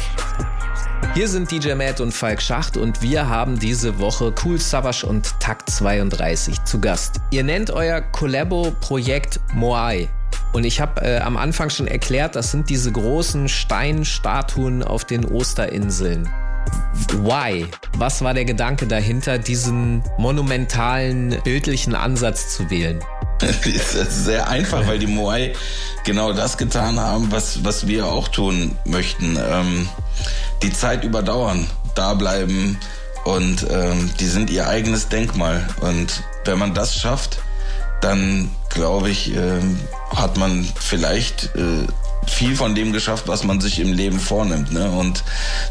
[1.14, 5.38] Hier sind DJ Matt und Falk Schacht und wir haben diese Woche Cool Savage und
[5.38, 7.20] Takt 32 zu Gast.
[7.30, 10.08] Ihr nennt euer Collabo-Projekt Moai.
[10.54, 15.24] Und ich habe äh, am Anfang schon erklärt, das sind diese großen Steinstatuen auf den
[15.24, 16.30] Osterinseln.
[17.08, 17.66] Why?
[17.98, 23.00] Was war der Gedanke dahinter, diesen monumentalen bildlichen Ansatz zu wählen?
[23.40, 25.54] Das ist sehr einfach, weil die Moai
[26.04, 29.36] genau das getan haben, was, was wir auch tun möchten.
[29.36, 29.88] Ähm,
[30.62, 32.78] die Zeit überdauern, da bleiben
[33.24, 35.66] und ähm, die sind ihr eigenes Denkmal.
[35.80, 37.40] Und wenn man das schafft,
[38.04, 39.80] dann glaube ich, ähm,
[40.14, 41.86] hat man vielleicht äh,
[42.26, 44.72] viel von dem geschafft, was man sich im Leben vornimmt.
[44.72, 44.90] Ne?
[44.90, 45.24] Und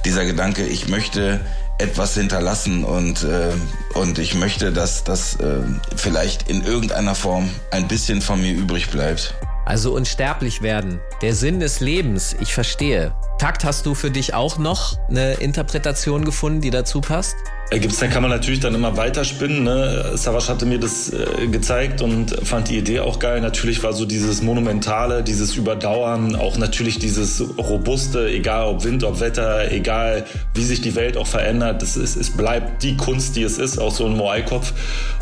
[0.03, 1.41] dieser Gedanke, ich möchte
[1.77, 3.51] etwas hinterlassen und, äh,
[3.93, 5.61] und ich möchte, dass das äh,
[5.95, 9.35] vielleicht in irgendeiner Form ein bisschen von mir übrig bleibt.
[9.65, 10.99] Also unsterblich werden.
[11.21, 13.13] Der Sinn des Lebens, ich verstehe.
[13.37, 17.35] Takt, hast du für dich auch noch eine Interpretation gefunden, die dazu passt?
[17.71, 19.63] Gibt's, dann kann man natürlich dann immer weiterspinnen.
[19.63, 20.11] Ne?
[20.13, 23.41] Savas hatte mir das äh, gezeigt und fand die Idee auch geil.
[23.41, 29.19] Natürlich war so dieses Monumentale, dieses Überdauern, auch natürlich dieses Robuste, egal ob Wind, ob
[29.19, 31.81] Wetter, egal wie sich die Welt auch verändert.
[31.81, 34.73] Das ist, es bleibt die Kunst, die es ist, auch so ein Moai-Kopf.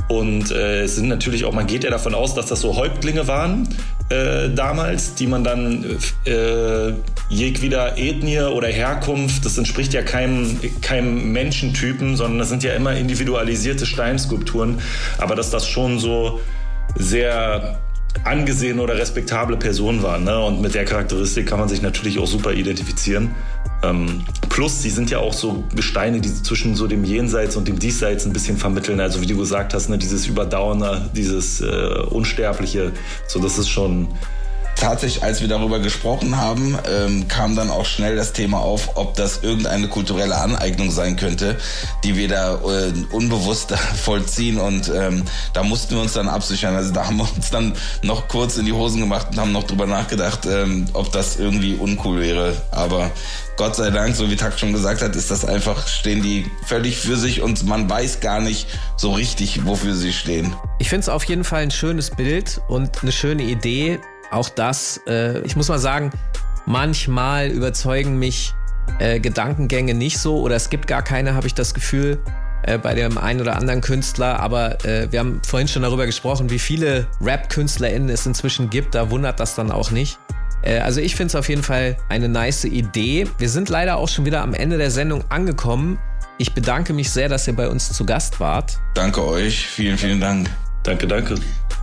[0.10, 3.28] Und äh, es sind natürlich auch, man geht ja davon aus, dass das so Häuptlinge
[3.28, 3.70] waren
[4.12, 5.86] äh, damals, die man dann
[6.26, 6.94] äh,
[7.30, 12.96] jegweder Ethnie oder Herkunft, das entspricht ja keinem, keinem Menschentypen, sondern das sind ja immer
[12.96, 14.82] individualisierte Steinskulpturen.
[15.18, 16.40] Aber dass das schon so
[16.96, 17.80] sehr
[18.24, 20.20] angesehene oder respektable Person war.
[20.20, 20.38] Ne?
[20.40, 23.34] Und mit der Charakteristik kann man sich natürlich auch super identifizieren.
[23.84, 27.80] Ähm, plus, sie sind ja auch so Gesteine, die zwischen so dem Jenseits und dem
[27.80, 29.00] Diesseits ein bisschen vermitteln.
[29.00, 32.92] Also wie du gesagt hast, ne, dieses Überdauernde, dieses äh, Unsterbliche.
[33.28, 34.10] So, das ist schon
[34.82, 39.16] tatsächlich, als wir darüber gesprochen haben, ähm, kam dann auch schnell das Thema auf, ob
[39.16, 41.58] das irgendeine kulturelle Aneignung sein könnte,
[42.04, 43.72] die wir da äh, unbewusst
[44.04, 44.58] vollziehen.
[44.58, 45.24] Und ähm,
[45.54, 46.76] da mussten wir uns dann absichern.
[46.76, 49.64] Also da haben wir uns dann noch kurz in die Hosen gemacht und haben noch
[49.64, 52.56] drüber nachgedacht, ähm, ob das irgendwie uncool wäre.
[52.72, 53.12] Aber
[53.58, 56.98] Gott sei Dank, so wie Takt schon gesagt hat, ist das einfach, stehen die völlig
[56.98, 58.68] für sich und man weiß gar nicht
[58.98, 60.56] so richtig, wofür sie stehen.
[60.80, 64.00] Ich finde es auf jeden Fall ein schönes Bild und eine schöne Idee,
[64.32, 66.12] auch das, äh, ich muss mal sagen,
[66.66, 68.54] manchmal überzeugen mich
[69.00, 72.20] äh, Gedankengänge nicht so oder es gibt gar keine, habe ich das Gefühl,
[72.64, 74.40] äh, bei dem einen oder anderen Künstler.
[74.40, 78.96] Aber äh, wir haben vorhin schon darüber gesprochen, wie viele Rap-KünstlerInnen es inzwischen gibt.
[78.96, 80.20] Da wundert das dann auch nicht.
[80.62, 83.28] Äh, also ich finde es auf jeden Fall eine nice Idee.
[83.38, 85.98] Wir sind leider auch schon wieder am Ende der Sendung angekommen.
[86.38, 88.80] Ich bedanke mich sehr, dass ihr bei uns zu Gast wart.
[88.94, 89.68] Danke euch.
[89.68, 90.50] Vielen, vielen Dank.
[90.84, 91.36] Danke, danke.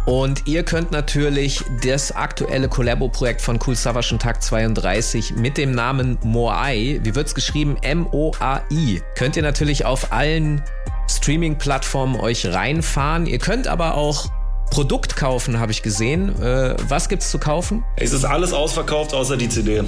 [0.07, 5.72] Und ihr könnt natürlich das aktuelle Collabo-Projekt von Cool Savage und Tag 32 mit dem
[5.72, 7.76] Namen Moai, wie wird's geschrieben?
[7.82, 10.62] M-O-A-I, könnt ihr natürlich auf allen
[11.11, 13.26] Streaming-Plattformen euch reinfahren.
[13.26, 14.30] Ihr könnt aber auch
[14.70, 16.40] Produkt kaufen, habe ich gesehen.
[16.40, 17.84] Äh, was gibt's zu kaufen?
[17.96, 19.84] Es ist alles ausverkauft, außer die CD.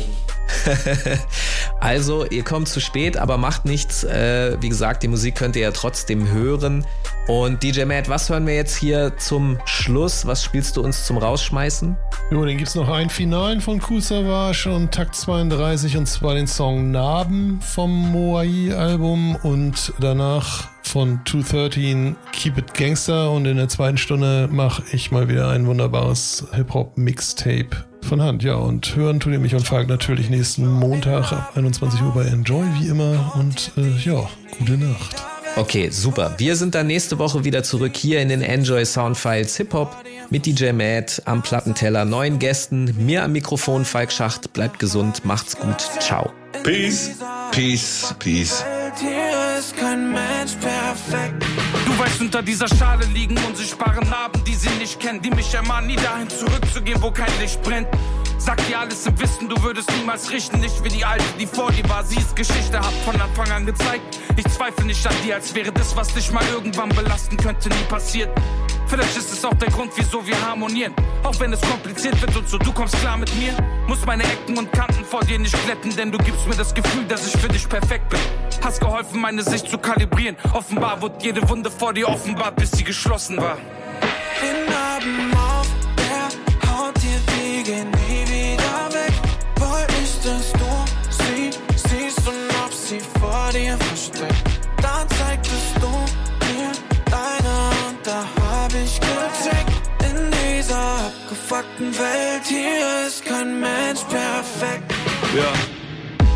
[1.80, 4.04] also, ihr kommt zu spät, aber macht nichts.
[4.04, 6.86] Äh, wie gesagt, die Musik könnt ihr ja trotzdem hören.
[7.30, 10.26] Und DJ Matt, was hören wir jetzt hier zum Schluss?
[10.26, 11.96] Was spielst du uns zum Rausschmeißen?
[12.32, 16.34] Jo, dann gibt es noch einen Finalen von Cool Savage und Takt 32 und zwar
[16.34, 23.68] den Song Narben vom Moai-Album und danach von 213 Keep It Gangster und in der
[23.68, 28.42] zweiten Stunde mache ich mal wieder ein wunderbares Hip-Hop-Mixtape von Hand.
[28.42, 32.24] Ja, und hören tut ihr mich und Falk natürlich nächsten Montag ab 21 Uhr bei
[32.24, 34.28] Enjoy wie immer und äh, ja,
[34.58, 35.39] gute Nacht.
[35.56, 36.34] Okay, super.
[36.38, 39.96] Wir sind dann nächste Woche wieder zurück hier in den Enjoy Soundfiles Hip Hop
[40.30, 44.52] mit DJ Matt am Plattenteller, neuen Gästen, mir am Mikrofon Falk Schacht.
[44.52, 45.80] Bleibt gesund, macht's gut.
[46.00, 46.32] Ciao.
[46.62, 47.10] Peace.
[47.50, 48.14] Peace.
[48.18, 48.64] Peace.
[48.98, 51.44] Hier ist kein Mensch perfekt.
[51.86, 55.88] Du weißt, unter dieser Schale liegen unsichtbare Narben, die sie nicht kennen, die mich ermahnen,
[55.88, 57.88] nie dahin zurückzugehen, wo kein Licht brennt.
[58.40, 61.70] Sag dir alles im Wissen, du würdest niemals richten, nicht wie die Alte, die vor
[61.70, 62.02] dir war.
[62.02, 64.18] Sie ist Geschichte, hab von Anfang an gezeigt.
[64.34, 67.84] Ich zweifle nicht an dir, als wäre das, was dich mal irgendwann belasten könnte, nie
[67.90, 68.30] passiert.
[68.86, 70.94] Vielleicht ist es auch der Grund, wieso wir harmonieren.
[71.22, 73.52] Auch wenn es kompliziert wird und so, du kommst klar mit mir.
[73.86, 77.04] Muss meine Ecken und Kanten vor dir nicht glätten, denn du gibst mir das Gefühl,
[77.04, 78.20] dass ich für dich perfekt bin.
[78.64, 80.36] Hast geholfen, meine Sicht zu kalibrieren.
[80.54, 83.58] Offenbar wurde jede Wunde vor dir offenbart, bis sie geschlossen war.
[84.40, 85.29] Den Abend
[101.60, 104.92] abgefuckten Welt hier ist kein Mensch perfekt.
[105.36, 105.52] Ja.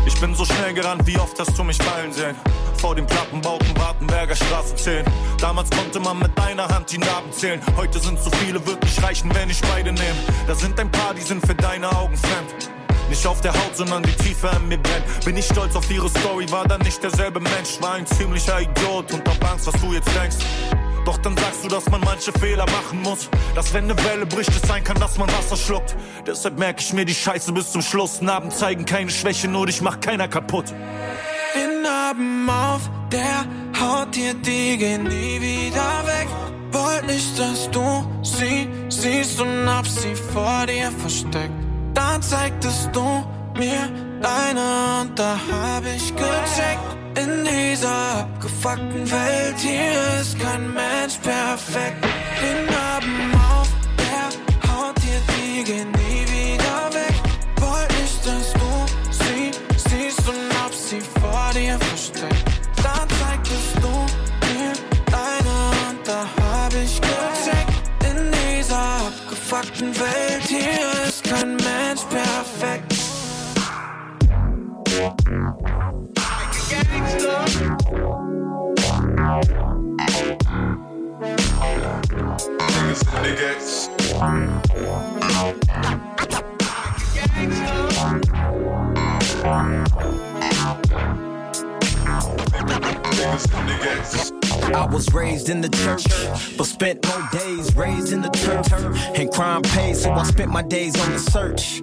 [0.05, 2.35] Ich bin so schnell gerannt, wie oft hast du mich fallen sehen?
[2.77, 5.05] Vor den Plattenbauten Wartenberger Straße 10.
[5.39, 7.59] Damals konnte man mit deiner Hand die Narben zählen.
[7.75, 10.15] Heute sind so viele, wirklich reichen, wenn ich beide nehme.
[10.47, 12.71] Da sind ein paar, die sind für deine Augen fremd.
[13.09, 15.25] Nicht auf der Haut, sondern die Tiefe in mir brennt.
[15.25, 17.81] Bin ich stolz auf ihre Story, war dann nicht derselbe Mensch.
[17.81, 20.37] War ein ziemlicher Idiot und hab Angst, was du jetzt denkst.
[21.05, 23.29] Doch dann sagst du, dass man manche Fehler machen muss.
[23.53, 25.95] Dass wenn eine Welle bricht, es sein kann, dass man Wasser schluckt.
[26.25, 28.21] Deshalb merke ich mir die Scheiße bis zum Schluss.
[28.21, 30.73] Narben zeigen keine Schwäche, nur dich macht keiner kaputt.
[31.55, 33.45] Den Narben auf der
[33.79, 36.27] Haut, dir die gehen nie wieder weg.
[36.71, 41.53] Wollt nicht, dass du sie siehst und hab sie vor dir versteckt.
[41.93, 43.23] Dann zeigtest du
[43.57, 43.89] mir
[44.21, 46.94] deine und da hab ich gecheckt.
[47.17, 52.05] In dieser abgefuckten Welt hier ist kein Mensch perfekt.
[52.41, 57.15] Den Narben auf der Haut, dir die gehen nie wieder weg.
[57.61, 58.69] Wollt nicht, dass du
[59.11, 62.45] sie siehst und ob sie vor dir versteckt.
[62.83, 63.93] Dann zeigtest du
[64.47, 64.73] mir
[65.05, 65.55] deine
[65.87, 67.71] und da hab ich gecheckt.
[68.09, 72.95] In dieser abgefuckten Welt hier ist kein Mensch perfekt.
[94.73, 96.05] I was raised in the church,
[96.55, 98.71] but spent more days raised in the turf.
[99.17, 101.81] And crime pays, so I spent my days on the search.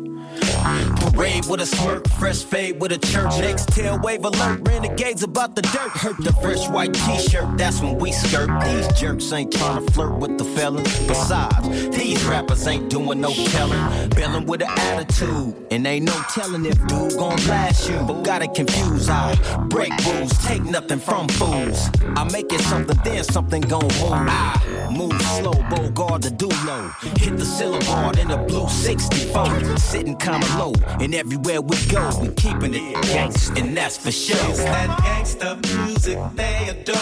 [0.96, 3.38] Parade with a smirk, fresh fade with a church.
[3.38, 5.90] Next tail wave alert, renegades about the dirt.
[5.90, 8.48] Hurt the fresh white t-shirt, that's when we skirt.
[8.64, 11.06] These jerks ain't trying to flirt with the fellas.
[11.06, 14.08] Besides, these rappers ain't doing no telling.
[14.10, 17.98] Bailing with an attitude, and ain't no telling if dude gon' blast you.
[18.06, 19.34] But got it confused, I
[19.68, 21.88] break rules, take nothing from fools.
[22.16, 24.12] I make it something, then something gon' move.
[24.12, 26.88] I move slow, Bogard the do low.
[27.16, 29.76] Hit the syllable in a blue 64.
[29.78, 34.36] Sitting kinda low, and everywhere we go, we keeping it gangsta, and that's for sure.
[34.50, 36.96] It's that gangsta music they adore.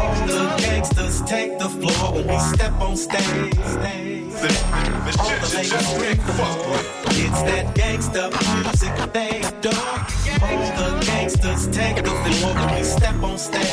[0.00, 3.56] All the gangsters take the floor when we step on stage.
[5.18, 6.80] All the ladies scream for more.
[7.18, 8.30] It's that gangsta
[8.62, 9.98] music they adore.
[10.42, 13.70] All the gangsters take the floor when we step on stage.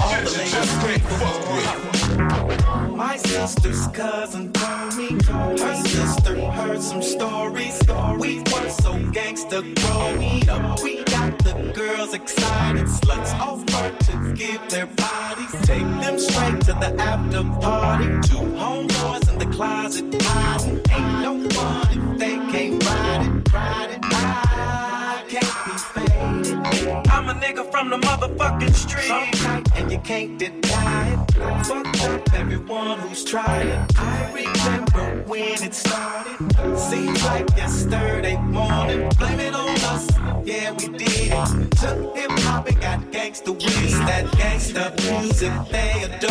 [0.00, 2.65] All the ladies scream for more.
[2.96, 7.78] My sister's cousin told me her sister heard some stories.
[8.18, 10.82] We were so gangsta growing up.
[10.82, 15.52] We got the girls excited, sluts offer to give their bodies.
[15.66, 18.06] Take them straight to the after party.
[18.28, 20.80] Two homeboys in the closet hiding.
[20.90, 24.04] Ain't no fun if they can't ride it, ride it.
[24.06, 24.45] Faded.
[26.88, 29.08] I'm a nigga from the motherfucking street.
[29.08, 31.66] Tight and you can't deny it.
[31.66, 33.98] Fuck up everyone who's it.
[33.98, 36.78] I remember when it started.
[36.78, 39.08] Seems like yesterday morning.
[39.18, 40.10] Blame it on us.
[40.44, 41.70] Yeah, we did it.
[41.72, 43.56] Took hip hop and got gangsta.
[43.56, 46.30] It's that gangsta music they adore.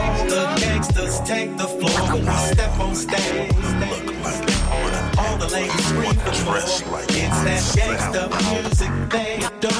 [0.00, 4.63] All the gangsters take the floor when we step on stage.
[5.34, 6.58] All the ladies scream for more.
[6.58, 8.22] It's that gangsta
[8.62, 9.72] music they adore.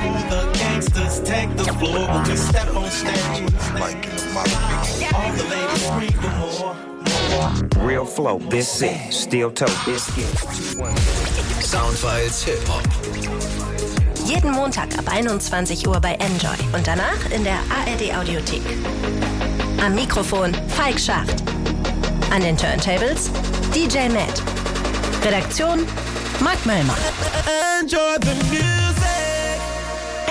[0.00, 3.42] All the gangsters take the floor when we step on stage.
[5.12, 6.32] All the ladies scream for
[7.76, 7.86] more.
[7.86, 9.12] Real flow, this it.
[9.12, 10.24] Steel toe, biscuit.
[11.60, 12.82] Soundfiles Hip Hop.
[14.24, 18.62] Jeden Montag ab 21 Uhr bei Enjoy und danach in der ARD Audiothek.
[19.84, 21.42] Am Mikrofon Falk Schacht.
[22.30, 23.30] An den Turntables
[23.74, 24.42] DJ Matt.
[25.22, 25.86] Redaktion
[26.40, 26.98] Mark Möllmann.
[27.80, 29.60] Enjoy the music.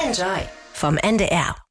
[0.06, 1.67] Enjoy vom NDR.